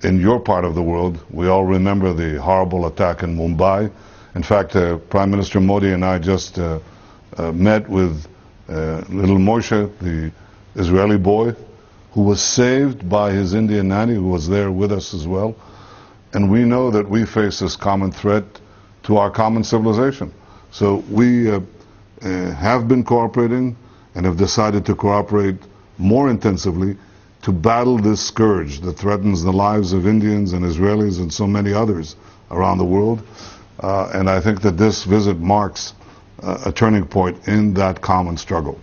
in 0.03 0.19
your 0.19 0.39
part 0.39 0.65
of 0.65 0.75
the 0.75 0.83
world. 0.83 1.17
We 1.31 1.47
all 1.47 1.65
remember 1.65 2.13
the 2.13 2.39
horrible 2.39 2.85
attack 2.85 3.23
in 3.23 3.35
Mumbai. 3.35 3.91
In 4.35 4.41
fact, 4.41 4.75
uh, 4.75 4.97
Prime 4.97 5.29
Minister 5.29 5.59
Modi 5.59 5.91
and 5.91 6.03
I 6.03 6.17
just 6.17 6.57
uh, 6.57 6.79
uh, 7.37 7.51
met 7.51 7.87
with 7.87 8.25
uh, 8.67 9.03
little 9.09 9.37
Moshe, 9.37 9.91
the 9.99 10.31
Israeli 10.75 11.17
boy, 11.17 11.55
who 12.13 12.21
was 12.23 12.41
saved 12.41 13.07
by 13.07 13.31
his 13.31 13.53
Indian 13.53 13.89
nanny, 13.89 14.15
who 14.15 14.29
was 14.29 14.47
there 14.49 14.71
with 14.71 14.91
us 14.91 15.13
as 15.13 15.27
well. 15.27 15.55
And 16.33 16.49
we 16.49 16.63
know 16.63 16.89
that 16.89 17.07
we 17.07 17.25
face 17.25 17.59
this 17.59 17.75
common 17.75 18.11
threat 18.11 18.43
to 19.03 19.17
our 19.17 19.29
common 19.29 19.63
civilization. 19.63 20.33
So 20.71 21.03
we 21.11 21.51
uh, 21.51 21.59
have 22.21 22.87
been 22.87 23.03
cooperating 23.03 23.75
and 24.15 24.25
have 24.25 24.37
decided 24.37 24.83
to 24.87 24.95
cooperate 24.95 25.57
more 25.99 26.29
intensively 26.29 26.97
to 27.43 27.51
battle 27.51 27.97
this 27.99 28.25
scourge 28.25 28.79
that 28.79 28.93
threatens 28.93 29.43
the 29.43 29.53
lives 29.53 29.93
of 29.93 30.07
Indians 30.07 30.53
and 30.53 30.65
Israelis 30.65 31.19
and 31.19 31.31
so 31.31 31.45
many 31.45 31.71
others 31.71 32.15
around 32.49 32.79
the 32.79 32.85
world. 32.85 33.21
Uh, 33.79 34.11
and 34.13 34.29
I 34.29 34.39
think 34.39 34.61
that 34.61 34.77
this 34.77 35.03
visit 35.03 35.39
marks 35.39 35.93
uh, 36.41 36.57
a 36.65 36.71
turning 36.71 37.05
point 37.05 37.47
in 37.47 37.73
that 37.75 38.01
common 38.01 38.37
struggle. 38.37 38.79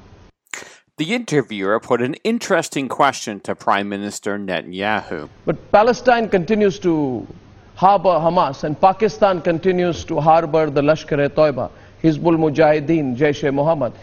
The 0.97 1.14
interviewer 1.14 1.80
put 1.80 2.02
an 2.02 2.14
interesting 2.25 2.88
question 2.88 3.40
to 3.40 3.54
Prime 3.54 3.88
Minister 3.88 4.38
Netanyahu. 4.38 5.30
But 5.47 5.73
Palestine 5.73 6.28
continues 6.28 6.78
to 6.80 7.26
harbor 7.75 8.11
Hamas, 8.11 8.64
and 8.64 8.78
Pakistan 8.78 9.40
continues 9.40 10.04
to 10.04 10.20
harbor 10.20 10.68
the 10.68 10.82
Lashkar-e-Toiba, 10.82 11.70
Hizbul 12.02 12.37
Mujahideen, 12.37 13.16
Jaish-e-Mohammed. 13.16 13.94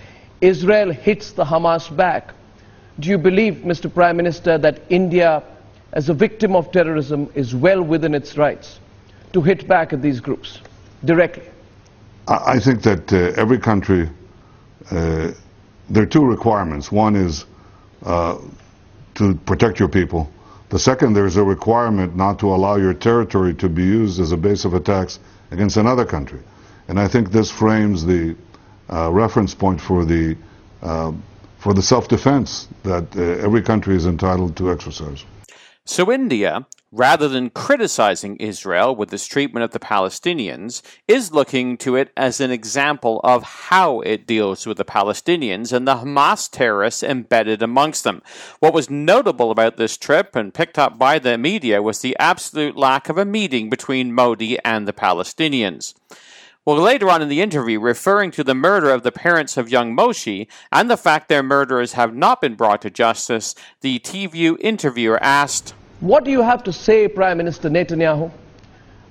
Israel 0.42 0.92
hits 0.92 1.32
the 1.34 1.46
Hamas 1.46 1.96
back. 1.96 2.34
Do 3.00 3.10
you 3.10 3.20
believe, 3.20 3.62
Mr. 3.64 3.94
Prime 3.94 4.18
Minister, 4.18 4.58
that 4.58 4.82
India, 4.90 5.44
as 5.94 6.10
a 6.10 6.16
victim 6.16 6.56
of 6.56 6.72
terrorism, 6.72 7.30
is 7.36 7.54
well 7.54 7.84
within 7.84 8.16
its 8.16 8.38
rights 8.38 8.80
to 9.34 9.42
hit 9.42 9.68
back 9.68 9.94
at 9.94 10.02
these 10.02 10.20
groups? 10.20 10.62
Directly? 11.04 11.44
I 12.28 12.60
think 12.60 12.82
that 12.84 13.14
uh, 13.14 13.42
every 13.42 13.58
country, 13.58 14.10
uh, 14.92 15.32
there 15.90 16.04
are 16.04 16.08
two 16.08 16.26
requirements. 16.26 16.92
One 16.92 17.16
is 17.16 17.46
uh, 18.04 18.38
to 19.16 19.36
protect 19.46 19.80
your 19.80 19.90
people. 19.90 20.30
The 20.70 20.80
second, 20.80 21.14
there's 21.14 21.38
a 21.38 21.44
requirement 21.44 22.16
not 22.16 22.40
to 22.40 22.54
allow 22.54 22.76
your 22.76 22.94
territory 22.94 23.54
to 23.56 23.70
be 23.70 23.84
used 23.84 24.20
as 24.20 24.34
a 24.34 24.38
base 24.38 24.66
of 24.66 24.74
attacks 24.74 25.20
against 25.52 25.78
another 25.78 26.06
country. 26.06 26.42
And 26.90 27.00
I 27.00 27.08
think 27.08 27.32
this 27.32 27.50
frames 27.50 28.06
the 28.06 28.36
uh, 28.90 29.10
reference 29.12 29.56
point 29.56 29.80
for 29.80 30.04
the, 30.04 30.36
uh, 30.82 31.14
for 31.58 31.74
the 31.74 31.82
self-defense 31.82 32.68
that 32.84 33.16
uh, 33.16 33.22
every 33.22 33.62
country 33.62 33.96
is 33.96 34.06
entitled 34.06 34.58
to 34.58 34.72
exercise. 34.72 35.24
So 35.86 36.12
India, 36.12 36.66
rather 36.92 37.28
than 37.28 37.50
criticizing 37.50 38.38
Israel 38.38 38.96
with 38.96 39.14
its 39.14 39.26
treatment 39.26 39.64
of 39.64 39.72
the 39.72 39.80
Palestinians, 39.80 40.82
is 41.08 41.34
looking 41.34 41.78
to 41.78 41.96
it 41.96 42.12
as 42.16 42.40
an 42.40 42.52
example 42.52 43.20
of 43.24 43.44
how 43.44 44.00
it 44.02 44.26
deals 44.26 44.66
with 44.66 44.78
the 44.78 44.86
Palestinians 44.86 45.74
and 45.74 45.88
the 45.88 45.96
Hamas 45.96 46.50
terrorists 46.50 47.04
embedded 47.04 47.62
amongst 47.62 48.04
them. 48.04 48.22
What 48.60 48.74
was 48.74 48.90
notable 48.90 49.52
about 49.52 49.78
this 49.78 49.98
trip 49.98 50.36
and 50.36 50.54
picked 50.54 50.80
up 50.80 50.98
by 50.98 51.20
the 51.20 51.38
media 51.38 51.82
was 51.82 52.00
the 52.00 52.16
absolute 52.20 52.78
lack 52.78 53.10
of 53.10 53.18
a 53.18 53.26
meeting 53.26 53.70
between 53.70 54.14
Modi 54.14 54.58
and 54.64 54.88
the 54.88 54.94
Palestinians. 54.94 55.94
Well, 56.68 56.76
later 56.78 57.10
on 57.10 57.22
in 57.22 57.30
the 57.30 57.42
interview, 57.42 57.80
referring 57.80 58.32
to 58.32 58.44
the 58.44 58.54
murder 58.54 58.90
of 58.90 59.04
the 59.04 59.12
parents 59.12 59.56
of 59.56 59.70
young 59.70 59.96
Moshe 59.96 60.48
and 60.70 60.90
the 60.90 60.98
fact 60.98 61.30
their 61.30 61.42
murderers 61.42 61.94
have 61.94 62.14
not 62.14 62.42
been 62.42 62.56
brought 62.56 62.82
to 62.82 62.90
justice, 62.90 63.56
the 63.80 64.00
TVU 64.00 64.58
interviewer 64.60 65.18
asked, 65.24 65.74
What 66.00 66.26
do 66.26 66.32
you 66.32 66.42
have 66.42 66.64
to 66.64 66.74
say, 66.74 67.08
Prime 67.08 67.38
Minister 67.38 67.70
Netanyahu, 67.70 68.32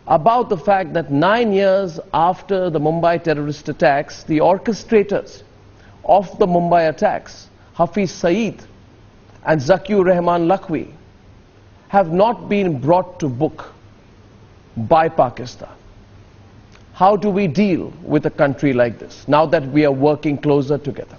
about 0.07 0.49
the 0.49 0.57
fact 0.57 0.93
that 0.95 1.11
nine 1.11 1.53
years 1.53 1.99
after 2.15 2.71
the 2.71 2.79
Mumbai 2.79 3.23
terrorist 3.23 3.69
attacks, 3.69 4.23
the 4.23 4.39
orchestrators 4.39 5.43
of 6.05 6.39
the 6.39 6.47
Mumbai 6.47 6.89
attacks, 6.89 7.49
Hafiz 7.75 8.13
Saeed 8.13 8.63
and 9.45 9.61
Zakiur 9.61 10.05
Rahman 10.07 10.47
Lakhvi, 10.47 10.93
have 11.89 12.13
not 12.13 12.49
been 12.49 12.79
brought 12.81 13.19
to 13.19 13.29
book 13.29 13.73
by 14.77 15.09
Pakistan? 15.09 15.69
How 16.93 17.17
do 17.17 17.29
we 17.29 17.49
deal 17.49 17.93
with 18.03 18.27
a 18.27 18.31
country 18.31 18.73
like 18.73 18.99
this 18.99 19.27
now 19.27 19.45
that 19.47 19.67
we 19.71 19.85
are 19.85 19.93
working 19.93 20.39
closer 20.39 20.79
together? 20.79 21.17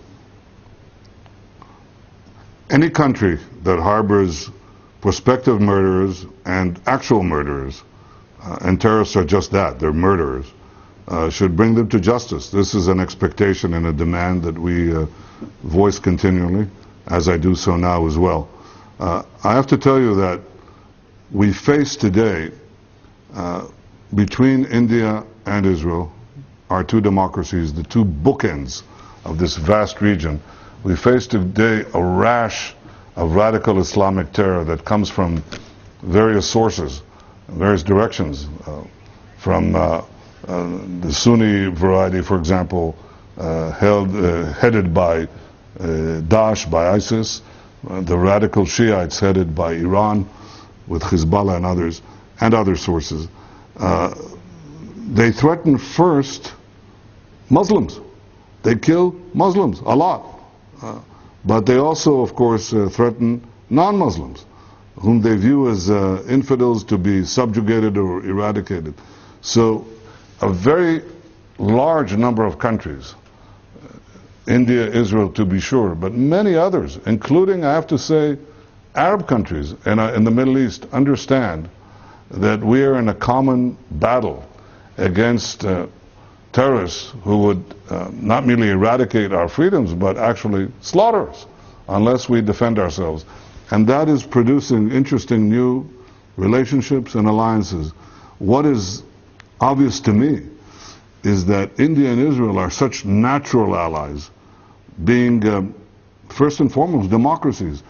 Any 2.69 2.89
country 2.89 3.37
that 3.63 3.79
harbors 3.79 4.49
prospective 5.01 5.61
murderers 5.61 6.25
and 6.45 6.79
actual 6.85 7.23
murderers, 7.23 7.83
uh, 8.41 8.57
and 8.61 8.79
terrorists 8.79 9.15
are 9.15 9.25
just 9.25 9.51
that, 9.51 9.79
they're 9.79 9.93
murderers, 9.93 10.45
uh, 11.07 11.29
should 11.29 11.55
bring 11.55 11.75
them 11.75 11.87
to 11.89 11.99
justice. 11.99 12.49
This 12.49 12.73
is 12.73 12.87
an 12.87 12.99
expectation 12.99 13.73
and 13.73 13.87
a 13.87 13.93
demand 13.93 14.43
that 14.43 14.57
we 14.57 14.95
uh, 14.95 15.05
voice 15.63 15.99
continually, 15.99 16.67
as 17.07 17.29
I 17.29 17.37
do 17.37 17.55
so 17.55 17.75
now 17.77 18.05
as 18.07 18.17
well. 18.17 18.49
Uh, 18.99 19.23
I 19.43 19.53
have 19.53 19.67
to 19.67 19.77
tell 19.77 19.99
you 19.99 20.15
that 20.15 20.41
we 21.31 21.53
face 21.53 21.95
today, 21.95 22.51
uh, 23.33 23.67
between 24.15 24.65
India 24.65 25.23
and 25.45 25.65
Israel, 25.65 26.11
our 26.69 26.83
two 26.83 27.01
democracies, 27.01 27.73
the 27.73 27.83
two 27.83 28.03
bookends 28.03 28.83
of 29.25 29.37
this 29.37 29.57
vast 29.57 30.01
region, 30.01 30.41
we 30.83 30.95
face 30.95 31.27
today 31.27 31.85
a 31.93 32.01
rash 32.01 32.73
of 33.17 33.33
radical 33.33 33.79
Islamic 33.79 34.31
terror 34.31 34.63
that 34.63 34.85
comes 34.85 35.09
from 35.09 35.43
various 36.03 36.49
sources, 36.49 37.01
various 37.49 37.81
directions, 37.81 38.47
uh, 38.67 38.83
from 39.37 39.75
uh, 39.75 39.79
uh, 40.47 40.79
the 41.01 41.11
Sunni 41.11 41.65
variety, 41.65 42.21
for 42.21 42.37
example, 42.37 42.95
uh, 43.37 43.71
held, 43.71 44.15
uh, 44.15 44.53
headed 44.53 44.93
by 44.93 45.23
uh, 45.23 45.27
Daesh, 46.29 46.69
by 46.69 46.89
ISIS, 46.89 47.41
the 48.01 48.17
radical 48.17 48.65
Shiites 48.65 49.19
headed 49.19 49.55
by 49.55 49.73
Iran 49.73 50.29
with 50.87 51.01
Hezbollah 51.01 51.57
and 51.57 51.65
others, 51.65 52.01
and 52.39 52.53
other 52.53 52.75
sources. 52.75 53.27
they 55.09 55.31
threaten 55.31 55.77
first 55.77 56.53
Muslims. 57.49 57.99
They 58.61 58.75
kill 58.75 59.15
Muslims 59.33 59.79
a 59.79 59.95
lot. 59.95 60.39
Uh, 61.43 61.47
but 61.47 61.65
they 61.65 61.77
also, 61.77 62.21
of 62.21 62.35
course, 62.35 62.73
uh, 62.73 62.89
threaten 62.89 63.41
non-Muslims, 63.69 64.45
whom 64.99 65.21
they 65.21 65.35
view 65.35 65.69
as 65.69 65.89
uh, 65.89 66.23
infidels 66.29 66.83
to 66.83 66.97
be 66.97 67.23
subjugated 67.23 67.97
or 67.97 68.25
eradicated. 68.25 68.93
So 69.41 69.85
a 70.41 70.49
very 70.49 71.01
large 71.57 72.15
number 72.15 72.45
of 72.45 72.59
countries, 72.59 73.15
India, 74.47 74.87
Israel 74.87 75.31
to 75.33 75.45
be 75.45 75.59
sure, 75.59 75.95
but 75.95 76.13
many 76.13 76.55
others, 76.55 76.99
including, 77.05 77.65
I 77.65 77.73
have 77.73 77.87
to 77.87 77.97
say, 77.97 78.37
Arab 78.95 79.27
countries 79.27 79.75
in, 79.85 79.99
in 79.99 80.23
the 80.23 80.31
Middle 80.31 80.57
East, 80.57 80.85
understand 80.91 81.69
that 82.31 82.63
we 82.63 82.83
are 82.83 82.95
in 82.99 83.09
a 83.09 83.13
common 83.13 83.77
battle 83.91 84.43
against 84.97 85.65
uh, 85.65 85.87
terrorists 86.57 87.13
who 87.23 87.37
would 87.37 87.75
uh, 87.91 88.09
not 88.13 88.47
merely 88.47 88.71
eradicate 88.71 89.31
our 89.31 89.47
freedoms, 89.47 89.93
but 89.93 90.17
actually 90.17 90.67
slaughter 90.81 91.29
us 91.29 91.45
unless 91.87 92.27
we 92.27 92.41
defend 92.41 92.79
ourselves. 92.79 93.25
And 93.69 93.85
that 93.85 94.09
is 94.09 94.23
producing 94.23 94.91
interesting 94.91 95.49
new 95.49 95.87
relationships 96.35 97.13
and 97.13 97.27
alliances. 97.27 97.91
What 98.39 98.65
is 98.65 99.03
obvious 99.61 99.99
to 99.99 100.13
me 100.13 100.47
is 101.21 101.45
that 101.45 101.79
India 101.79 102.11
and 102.11 102.19
Israel 102.19 102.57
are 102.57 102.71
such 102.71 103.05
natural 103.05 103.75
allies, 103.75 104.31
being 105.03 105.47
um, 105.47 105.75
first 106.29 106.59
and 106.59 106.73
foremost 106.73 107.11
democracies, 107.11 107.83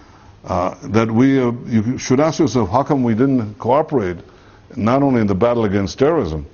uh, 0.43 0.75
that 0.89 1.09
we 1.09 1.39
uh, 1.39 1.53
you 1.67 1.97
should 1.97 2.19
ask 2.19 2.39
yourself 2.39 2.69
how 2.69 2.83
come 2.83 3.01
we 3.01 3.13
didn't 3.13 3.53
cooperate 3.59 4.17
not 4.75 5.03
only 5.03 5.21
in 5.21 5.27
the 5.27 5.35
battle 5.35 5.63
against 5.63 5.97
terrorism, 5.97 6.45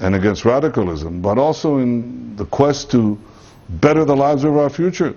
and 0.00 0.14
against 0.14 0.44
radicalism, 0.44 1.20
but 1.20 1.38
also 1.38 1.78
in 1.78 2.36
the 2.36 2.44
quest 2.46 2.90
to 2.90 3.18
better 3.68 4.04
the 4.04 4.16
lives 4.16 4.44
of 4.44 4.56
our 4.56 4.70
future, 4.70 5.14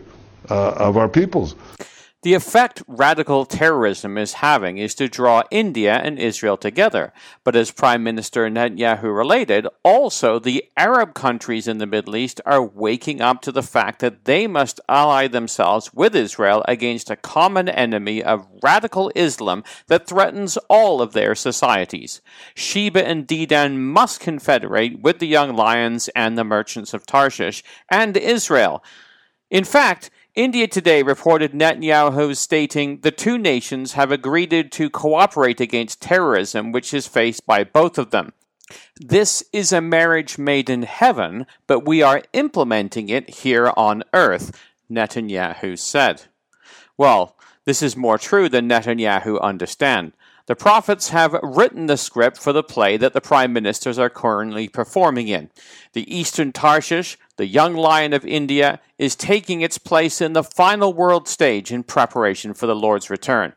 uh, 0.50 0.72
of 0.72 0.98
our 0.98 1.10
peoples. 1.10 1.56
The 2.26 2.34
effect 2.34 2.82
radical 2.88 3.46
terrorism 3.46 4.18
is 4.18 4.42
having 4.42 4.80
is 4.80 4.96
to 4.96 5.08
draw 5.08 5.44
India 5.52 5.94
and 5.94 6.18
Israel 6.18 6.58
together. 6.58 7.14
But 7.44 7.56
as 7.56 7.70
Prime 7.70 8.02
Minister 8.02 8.50
Netanyahu 8.50 9.16
related, 9.16 9.68
also 9.84 10.40
the 10.40 10.64
Arab 10.76 11.14
countries 11.14 11.68
in 11.68 11.78
the 11.78 11.86
Middle 11.86 12.16
East 12.16 12.42
are 12.44 12.66
waking 12.66 13.22
up 13.22 13.44
to 13.44 13.52
the 13.52 13.62
fact 13.62 14.00
that 14.00 14.26
they 14.26 14.48
must 14.48 14.82
ally 14.90 15.28
themselves 15.28 15.94
with 15.94 16.16
Israel 16.16 16.66
against 16.68 17.12
a 17.12 17.16
common 17.16 17.70
enemy 17.70 18.24
of 18.24 18.48
radical 18.64 19.12
Islam 19.14 19.64
that 19.86 20.08
threatens 20.08 20.58
all 20.68 21.04
of 21.04 21.14
their 21.14 21.36
societies. 21.36 22.22
Sheba 22.56 23.08
and 23.08 23.28
Dedan 23.28 23.78
must 23.78 24.20
confederate 24.20 25.00
with 25.00 25.20
the 25.20 25.28
Young 25.28 25.56
Lions 25.56 26.10
and 26.16 26.36
the 26.36 26.44
Merchants 26.44 26.92
of 26.96 27.06
Tarshish 27.06 27.64
and 27.88 28.18
Israel. 28.18 28.84
In 29.52 29.64
fact, 29.64 30.10
India 30.36 30.67
Today 30.67 31.02
reported 31.02 31.54
Netanyahu 31.54 32.36
stating 32.36 33.00
the 33.00 33.12
two 33.12 33.38
nations 33.38 33.93
have 33.93 34.12
agreed 34.12 34.69
to 34.69 34.89
cooperate 34.89 35.62
against 35.62 36.02
terrorism, 36.02 36.74
which 36.74 36.93
is 36.93 37.08
faced 37.08 37.45
by 37.45 37.63
both 37.63 37.98
of 37.98 38.12
them. 38.12 38.34
This 39.00 39.45
is 39.54 39.71
a 39.71 39.80
marriage 39.80 40.38
made 40.38 40.69
in 40.69 40.84
heaven, 40.84 41.45
but 41.67 41.86
we 41.86 42.02
are 42.02 42.21
implementing 42.34 43.08
it 43.08 43.30
here 43.30 43.71
on 43.78 44.04
earth, 44.13 44.62
Netanyahu 44.91 45.80
said. 45.80 46.24
Well, 46.98 47.38
this 47.63 47.82
is 47.82 47.95
more 47.95 48.17
true 48.17 48.50
than 48.50 48.67
Netanyahu 48.67 49.39
understand. 49.39 50.12
The 50.48 50.56
prophets 50.56 51.10
have 51.10 51.39
written 51.41 51.86
the 51.86 51.98
script 51.98 52.38
for 52.38 52.52
the 52.52 52.62
play 52.62 52.98
that 52.98 53.13
the 53.13 53.21
prime 53.21 53.54
ministers 53.54 53.98
are 53.98 54.10
currently 54.10 54.67
performing 54.67 55.30
in. 55.30 55.50
The 55.93 56.13
Eastern 56.13 56.52
Tarshish, 56.52 57.17
the 57.38 57.45
young 57.45 57.76
lion 57.76 58.13
of 58.13 58.26
India, 58.26 58.80
is 58.98 59.15
taking 59.15 59.62
its 59.62 59.78
place 59.78 60.21
in 60.21 60.34
the 60.34 60.43
final 60.43 60.93
world 60.93 61.28
stage 61.28 61.71
in 61.71 61.84
preparation 61.84 62.54
for 62.54 62.67
the 62.67 62.76
Lord's 62.76 63.10
return. 63.10 63.54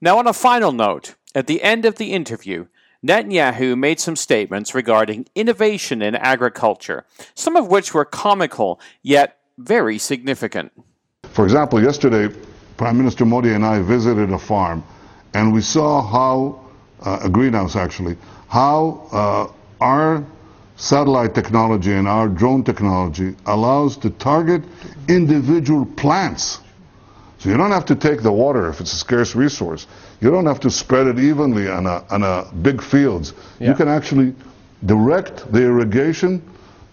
Now, 0.00 0.18
on 0.18 0.26
a 0.26 0.32
final 0.32 0.72
note, 0.72 1.14
at 1.34 1.46
the 1.46 1.62
end 1.62 1.84
of 1.84 1.96
the 1.96 2.12
interview, 2.12 2.66
Netanyahu 3.06 3.78
made 3.78 4.00
some 4.00 4.16
statements 4.16 4.74
regarding 4.74 5.26
innovation 5.34 6.02
in 6.02 6.14
agriculture, 6.14 7.04
some 7.34 7.56
of 7.56 7.68
which 7.68 7.94
were 7.94 8.04
comical 8.04 8.80
yet 9.02 9.38
very 9.58 9.98
significant. 9.98 10.72
For 11.24 11.44
example, 11.44 11.82
yesterday, 11.82 12.34
Prime 12.76 12.96
Minister 12.96 13.24
Modi 13.24 13.52
and 13.52 13.64
I 13.64 13.80
visited 13.80 14.30
a 14.32 14.38
farm 14.38 14.82
and 15.34 15.52
we 15.52 15.60
saw 15.60 16.02
how, 16.02 16.64
uh, 17.02 17.20
a 17.22 17.28
greenhouse 17.28 17.76
actually, 17.76 18.16
how 18.48 19.06
uh, 19.12 19.84
our 19.84 20.24
satellite 20.76 21.34
technology 21.34 21.92
and 21.92 22.06
our 22.06 22.28
drone 22.28 22.62
technology 22.62 23.34
allows 23.46 23.96
to 23.98 24.10
target 24.10 24.62
individual 25.08 25.86
plants. 25.86 26.60
So 27.38 27.50
you 27.50 27.56
don't 27.56 27.70
have 27.70 27.86
to 27.86 27.94
take 27.94 28.22
the 28.22 28.32
water 28.32 28.68
if 28.68 28.80
it's 28.80 28.92
a 28.92 28.96
scarce 28.96 29.34
resource. 29.34 29.86
You 30.20 30.30
don't 30.30 30.46
have 30.46 30.60
to 30.60 30.70
spread 30.70 31.06
it 31.06 31.18
evenly 31.18 31.68
on 31.68 31.86
a, 31.86 32.04
on 32.10 32.22
a 32.22 32.50
big 32.62 32.82
fields. 32.82 33.32
Yeah. 33.58 33.70
You 33.70 33.74
can 33.74 33.88
actually 33.88 34.34
direct 34.84 35.50
the 35.52 35.62
irrigation 35.62 36.42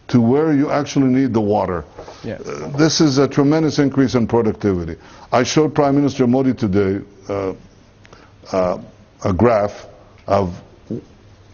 to 0.09 0.21
where 0.21 0.53
you 0.53 0.69
actually 0.69 1.07
need 1.07 1.33
the 1.33 1.41
water. 1.41 1.85
Yeah. 2.23 2.35
Uh, 2.35 2.75
this 2.77 2.99
is 3.01 3.17
a 3.17 3.27
tremendous 3.27 3.79
increase 3.79 4.15
in 4.15 4.27
productivity. 4.27 4.97
I 5.31 5.43
showed 5.43 5.73
Prime 5.73 5.95
Minister 5.95 6.27
Modi 6.27 6.53
today 6.53 7.05
uh, 7.29 7.53
uh, 8.51 8.81
a 9.23 9.33
graph 9.33 9.87
of 10.27 10.61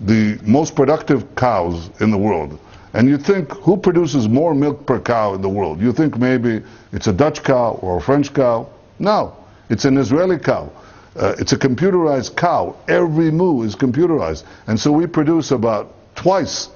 the 0.02 0.40
most 0.44 0.76
productive 0.76 1.36
cows 1.36 1.90
in 2.00 2.12
the 2.12 2.18
world. 2.18 2.60
And 2.94 3.08
you 3.08 3.18
think, 3.18 3.52
who 3.52 3.78
produces 3.78 4.28
more 4.28 4.56
milk 4.56 4.86
per 4.86 5.00
cow 5.00 5.36
in 5.36 5.42
the 5.42 5.50
world? 5.50 5.80
You 5.80 5.94
think 5.94 6.18
maybe 6.18 6.64
it's 6.92 7.08
a 7.08 7.14
Dutch 7.14 7.44
cow 7.44 7.78
or 7.82 7.98
a 7.98 8.02
French 8.02 8.34
cow? 8.34 8.68
No, 8.98 9.36
it's 9.70 9.86
an 9.86 9.98
Israeli 9.98 10.40
cow. 10.40 10.72
Uh, 11.16 11.36
it's 11.38 11.54
a 11.54 11.58
computerized 11.58 12.36
cow. 12.36 12.76
Every 12.88 13.30
moo 13.30 13.64
is 13.64 13.76
computerized. 13.76 14.44
And 14.68 14.80
so 14.80 14.92
we 14.92 15.06
produce 15.06 15.52
about 15.52 15.94
twice 16.16 16.70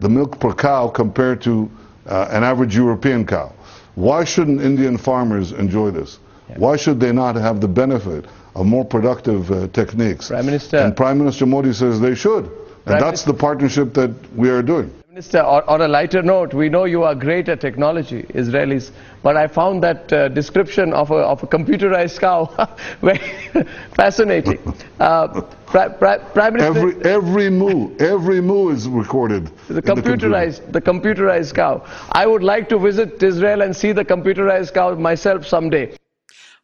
the 0.00 0.08
milk 0.08 0.40
per 0.40 0.52
cow 0.52 0.88
compared 0.88 1.42
to 1.42 1.70
uh, 2.06 2.28
an 2.30 2.42
average 2.42 2.74
European 2.74 3.26
cow. 3.26 3.52
Why 3.94 4.24
shouldn't 4.24 4.60
Indian 4.62 4.96
farmers 4.96 5.52
enjoy 5.52 5.90
this? 5.90 6.18
Yeah. 6.48 6.58
Why 6.58 6.76
should 6.76 6.98
they 6.98 7.12
not 7.12 7.36
have 7.36 7.60
the 7.60 7.68
benefit 7.68 8.24
of 8.54 8.66
more 8.66 8.84
productive 8.84 9.50
uh, 9.50 9.68
techniques? 9.68 10.28
Prime 10.28 10.46
Minister. 10.46 10.78
And 10.78 10.96
Prime 10.96 11.18
Minister 11.18 11.46
Modi 11.46 11.72
says 11.72 12.00
they 12.00 12.14
should. 12.14 12.50
And 12.86 13.00
that's 13.00 13.22
the 13.22 13.34
partnership 13.34 13.94
that 13.94 14.10
we 14.36 14.50
are 14.50 14.62
doing. 14.62 14.92
Minister, 15.08 15.42
on 15.42 15.82
a 15.82 15.88
lighter 15.88 16.22
note, 16.22 16.54
we 16.54 16.70
know 16.70 16.84
you 16.84 17.02
are 17.02 17.14
great 17.14 17.46
at 17.50 17.60
technology, 17.60 18.22
Israelis, 18.30 18.92
but 19.22 19.36
I 19.36 19.46
found 19.46 19.82
that 19.82 20.10
uh, 20.10 20.28
description 20.28 20.94
of 20.94 21.10
a, 21.10 21.16
of 21.16 21.42
a 21.42 21.46
computerized 21.46 22.18
cow 22.18 22.48
very 23.02 23.18
fascinating. 23.94 24.58
Uh, 24.98 25.42
Prime 25.66 26.54
Minister, 26.54 26.78
every 26.78 27.04
every 27.04 27.50
moo, 27.50 27.94
every 27.98 28.40
moo 28.40 28.70
is 28.70 28.88
recorded. 28.88 29.50
The 29.68 29.82
computerized, 29.82 30.64
the, 30.66 30.72
the 30.72 30.80
computerized 30.80 31.54
cow. 31.54 31.84
I 32.12 32.26
would 32.26 32.42
like 32.42 32.70
to 32.70 32.78
visit 32.78 33.22
Israel 33.22 33.60
and 33.60 33.76
see 33.76 33.92
the 33.92 34.06
computerized 34.06 34.72
cow 34.72 34.94
myself 34.94 35.46
someday. 35.46 35.94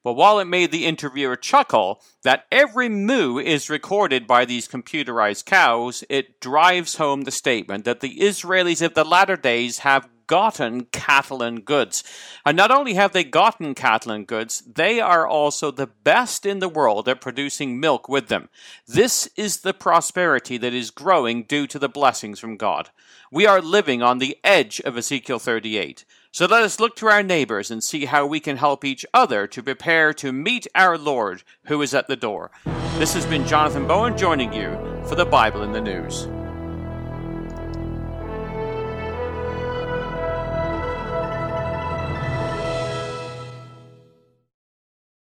But 0.05 0.15
while 0.15 0.39
it 0.39 0.47
made 0.47 0.71
the 0.71 0.87
interviewer 0.87 1.37
chuckle 1.37 2.01
that 2.23 2.47
every 2.53 2.89
moo 2.89 3.39
is 3.39 3.69
recorded 3.69 4.27
by 4.27 4.45
these 4.45 4.69
computerized 4.69 5.45
cows, 5.45 6.05
it 6.09 6.41
drives 6.41 6.97
home 6.97 7.23
the 7.23 7.31
statement 7.31 7.85
that 7.85 8.01
the 8.01 8.19
Israelis 8.19 8.81
of 8.81 8.95
the 8.95 9.05
latter 9.05 9.37
days 9.37 9.79
have 9.79 10.09
gotten 10.29 10.85
cattle 10.85 11.43
and 11.43 11.65
goods. 11.65 12.05
And 12.47 12.57
not 12.57 12.71
only 12.71 12.95
have 12.95 13.13
they 13.13 13.25
gotten 13.25 13.75
cattle 13.75 14.13
and 14.13 14.27
goods, 14.27 14.63
they 14.73 15.01
are 15.01 15.27
also 15.27 15.73
the 15.73 15.89
best 15.89 16.47
in 16.47 16.61
the 16.61 16.69
world 16.69 17.09
at 17.09 17.21
producing 17.21 17.81
milk 17.81 18.09
with 18.09 18.29
them. 18.29 18.49
This 18.87 19.29
is 19.37 19.61
the 19.61 19.75
prosperity 19.75 20.57
that 20.59 20.75
is 20.75 20.93
growing 20.93 21.43
due 21.43 21.67
to 21.67 21.79
the 21.79 21.89
blessings 21.89 22.39
from 22.39 22.57
God. 22.57 22.91
We 23.33 23.47
are 23.47 23.61
living 23.61 24.03
on 24.03 24.19
the 24.19 24.39
edge 24.45 24.81
of 24.83 24.97
Ezekiel 24.97 25.39
38. 25.39 26.05
So 26.31 26.47
let 26.47 26.63
us 26.63 26.79
look 26.79 26.95
to 26.97 27.07
our 27.07 27.23
neighbors 27.23 27.71
and 27.71 27.83
see 27.83 28.05
how 28.05 28.27
we 28.27 28.39
can 28.39 28.59
help 28.59 28.85
each 28.85 29.07
other 29.15 29.47
to 29.47 29.63
prepare 29.63 30.13
to 30.15 30.31
meet 30.31 30.67
our 30.75 30.99
Lord 30.99 31.43
who 31.65 31.81
is 31.83 31.95
at 31.95 32.07
the 32.07 32.17
door. 32.17 32.51
This 32.99 33.15
has 33.15 33.25
been 33.25 33.47
Jonathan 33.47 33.87
Bowen 33.87 34.17
joining 34.17 34.53
you 34.53 34.71
for 35.09 35.15
the 35.15 35.25
Bible 35.25 35.63
in 35.63 35.73
the 35.73 35.81
News. 35.81 36.29